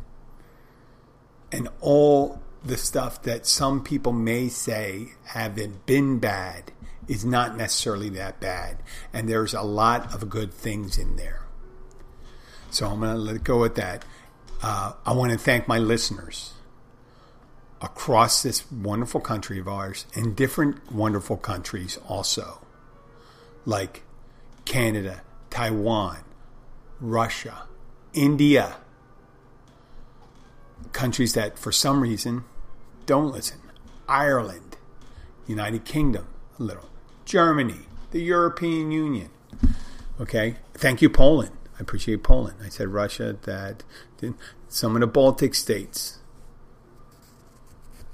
And 1.51 1.67
all 1.81 2.41
the 2.63 2.77
stuff 2.77 3.21
that 3.23 3.45
some 3.45 3.83
people 3.83 4.11
may 4.11 4.47
say 4.47 5.09
haven't 5.25 5.85
been 5.85 6.19
bad 6.19 6.71
is 7.07 7.23
not 7.23 7.55
necessarily 7.55 8.09
that 8.09 8.39
bad. 8.39 8.77
And 9.13 9.29
there's 9.29 9.53
a 9.53 9.61
lot 9.61 10.13
of 10.13 10.29
good 10.29 10.53
things 10.53 10.97
in 10.97 11.15
there. 11.15 11.45
So 12.71 12.87
I'm 12.87 12.99
going 12.99 13.13
to 13.13 13.21
let 13.21 13.43
go 13.43 13.63
at 13.63 13.75
that. 13.75 14.03
Uh, 14.61 14.93
I 15.05 15.13
want 15.13 15.31
to 15.31 15.37
thank 15.37 15.67
my 15.67 15.77
listeners 15.77 16.53
across 17.81 18.41
this 18.41 18.69
wonderful 18.71 19.19
country 19.19 19.59
of 19.59 19.67
ours 19.67 20.05
and 20.15 20.35
different 20.35 20.91
wonderful 20.91 21.37
countries 21.37 21.99
also, 22.07 22.61
like 23.65 24.03
Canada, 24.65 25.21
Taiwan, 25.49 26.23
Russia, 26.99 27.63
India, 28.13 28.77
countries 30.93 31.33
that 31.33 31.59
for 31.59 31.71
some 31.71 32.01
reason 32.01 32.43
don't 33.05 33.31
listen, 33.31 33.59
Ireland, 34.07 34.77
United 35.47 35.85
Kingdom, 35.85 36.27
a 36.59 36.63
little, 36.63 36.89
Germany, 37.25 37.81
the 38.11 38.21
European 38.21 38.91
Union. 38.91 39.29
Okay, 40.19 40.55
thank 40.73 41.01
you, 41.01 41.09
Poland. 41.09 41.51
I 41.77 41.81
appreciate 41.81 42.23
Poland. 42.23 42.57
I 42.63 42.69
said 42.69 42.87
Russia, 42.87 43.35
that 43.43 43.83
some 44.69 44.95
of 44.95 45.01
the 45.01 45.07
Baltic 45.07 45.53
states. 45.53 46.19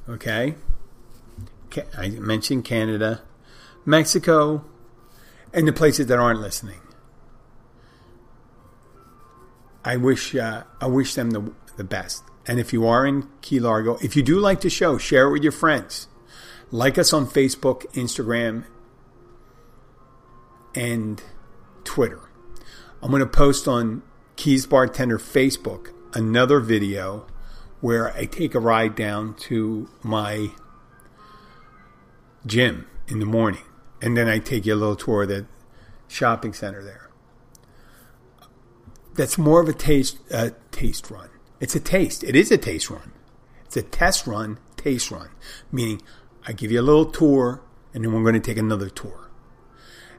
Okay, 0.10 0.56
I 1.98 2.10
mentioned 2.10 2.66
Canada, 2.66 3.22
Mexico, 3.86 4.66
and 5.54 5.68
the 5.68 5.74
places 5.74 6.08
that 6.08 6.20
aren't 6.20 6.42
listening. 6.42 6.82
I 9.84 9.98
wish 9.98 10.36
uh, 10.36 10.64
I 10.80 10.88
wish 10.88 11.16
them 11.16 11.32
the 11.32 11.52
the 11.78 11.84
best. 11.84 12.24
And 12.48 12.60
if 12.60 12.74
you 12.74 12.88
are 12.88 13.06
in 13.06 13.30
Key 13.42 13.60
Largo, 13.60 13.98
if 14.02 14.16
you 14.16 14.24
do 14.24 14.40
like 14.40 14.62
the 14.62 14.70
show, 14.70 14.98
share 14.98 15.28
it 15.28 15.32
with 15.32 15.44
your 15.44 15.52
friends. 15.52 16.08
Like 16.72 16.98
us 16.98 17.14
on 17.14 17.28
Facebook, 17.28 17.84
Instagram, 17.94 18.66
and 20.74 21.22
Twitter. 21.84 22.22
I'm 23.02 23.10
going 23.10 23.20
to 23.20 23.26
post 23.26 23.68
on 23.68 24.04
Keys 24.36 24.66
Bartender 24.66 25.18
Facebook 25.18 25.94
another 26.14 26.60
video 26.60 27.26
where 27.82 28.16
I 28.16 28.26
take 28.26 28.56
a 28.56 28.60
ride 28.60 28.96
down 28.96 29.34
to 29.36 29.90
my 30.02 30.52
gym 32.46 32.88
in 33.08 33.20
the 33.20 33.26
morning. 33.26 33.64
And 34.02 34.18
then 34.18 34.28
I 34.28 34.40
take 34.40 34.66
you 34.66 34.74
a 34.74 34.76
little 34.76 34.96
tour 34.96 35.24
of 35.24 35.30
the 35.30 35.46
shopping 36.08 36.54
center 36.54 36.84
there. 36.84 37.10
That's 39.14 39.38
more 39.38 39.62
of 39.62 39.68
a 39.68 39.74
taste 39.74 40.18
uh, 40.32 40.52
taste 40.72 41.12
run. 41.12 41.30
It's 41.60 41.76
a 41.76 41.80
taste. 41.80 42.24
It 42.24 42.36
is 42.36 42.50
a 42.52 42.58
taste 42.58 42.90
run. 42.90 43.12
It's 43.66 43.78
a 43.78 43.84
test 43.84 44.26
run, 44.26 44.58
taste 44.78 45.12
run. 45.12 45.30
Meaning 45.72 46.02
I 46.48 46.54
give 46.54 46.72
you 46.72 46.80
a 46.80 46.82
little 46.82 47.06
tour 47.06 47.62
and 47.94 48.04
then 48.04 48.14
we're 48.14 48.24
going 48.24 48.34
to 48.34 48.40
take 48.40 48.58
another 48.58 48.90
tour 48.90 49.22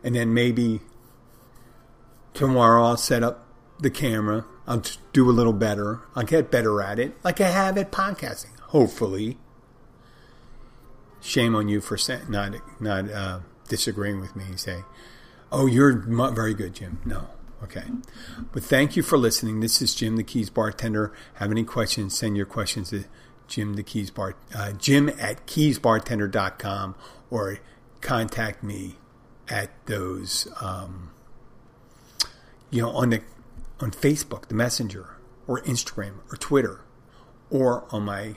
and 0.02 0.14
then 0.14 0.34
maybe 0.34 0.80
tomorrow 2.34 2.84
I'll 2.84 2.96
set 2.96 3.22
up 3.22 3.46
the 3.80 3.90
camera. 3.90 4.44
I'll 4.66 4.82
do 5.12 5.28
a 5.28 5.32
little 5.32 5.52
better. 5.52 6.00
I'll 6.14 6.24
get 6.24 6.50
better 6.50 6.80
at 6.80 6.98
it, 6.98 7.16
like 7.24 7.40
I 7.40 7.50
have 7.50 7.76
at 7.76 7.90
podcasting. 7.90 8.58
Hopefully. 8.60 9.38
Shame 11.20 11.54
on 11.54 11.68
you 11.68 11.80
for 11.80 11.96
not 12.28 12.54
not 12.80 13.10
uh, 13.10 13.40
disagreeing 13.68 14.20
with 14.20 14.34
me. 14.34 14.56
Say, 14.56 14.82
"Oh, 15.52 15.66
you're 15.66 15.92
very 15.92 16.54
good, 16.54 16.74
Jim." 16.74 17.00
No, 17.04 17.28
okay. 17.62 17.84
But 18.52 18.64
thank 18.64 18.96
you 18.96 19.02
for 19.02 19.16
listening. 19.16 19.60
This 19.60 19.80
is 19.80 19.94
Jim 19.94 20.16
the 20.16 20.24
Keys 20.24 20.50
bartender. 20.50 21.12
Have 21.34 21.50
any 21.52 21.64
questions? 21.64 22.16
Send 22.18 22.36
your 22.36 22.46
questions 22.46 22.90
to 22.90 23.04
Jim 23.46 23.74
the 23.74 23.82
Keys 23.82 24.10
bar 24.10 24.34
uh, 24.54 24.72
Jim 24.72 25.10
at 25.20 25.46
keysbartender.com 25.46 26.94
or 27.30 27.58
contact 28.00 28.62
me 28.64 28.96
at 29.48 29.70
those, 29.86 30.48
um, 30.60 31.10
you 32.70 32.82
know, 32.82 32.90
on 32.90 33.10
the 33.10 33.22
on 33.83 33.91
Facebook, 33.91 34.47
the 34.47 34.55
Messenger, 34.55 35.16
or 35.47 35.61
Instagram, 35.62 36.20
or 36.30 36.37
Twitter, 36.37 36.83
or 37.51 37.85
on 37.91 38.05
my 38.05 38.37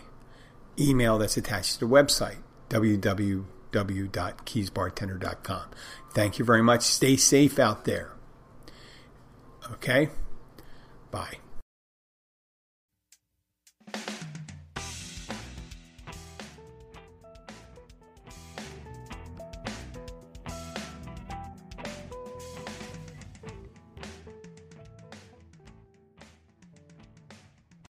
email 0.78 1.18
that's 1.18 1.38
attached 1.38 1.76
to 1.76 1.80
the 1.80 1.86
website 1.86 2.40
www.keysbartender.com. 2.70 5.64
Thank 6.14 6.38
you 6.40 6.46
very 6.46 6.64
much. 6.64 6.82
Stay 6.82 7.16
safe 7.16 7.58
out 7.60 7.86
there. 7.86 8.12
Okay? 9.72 10.10
Bye. 11.12 11.38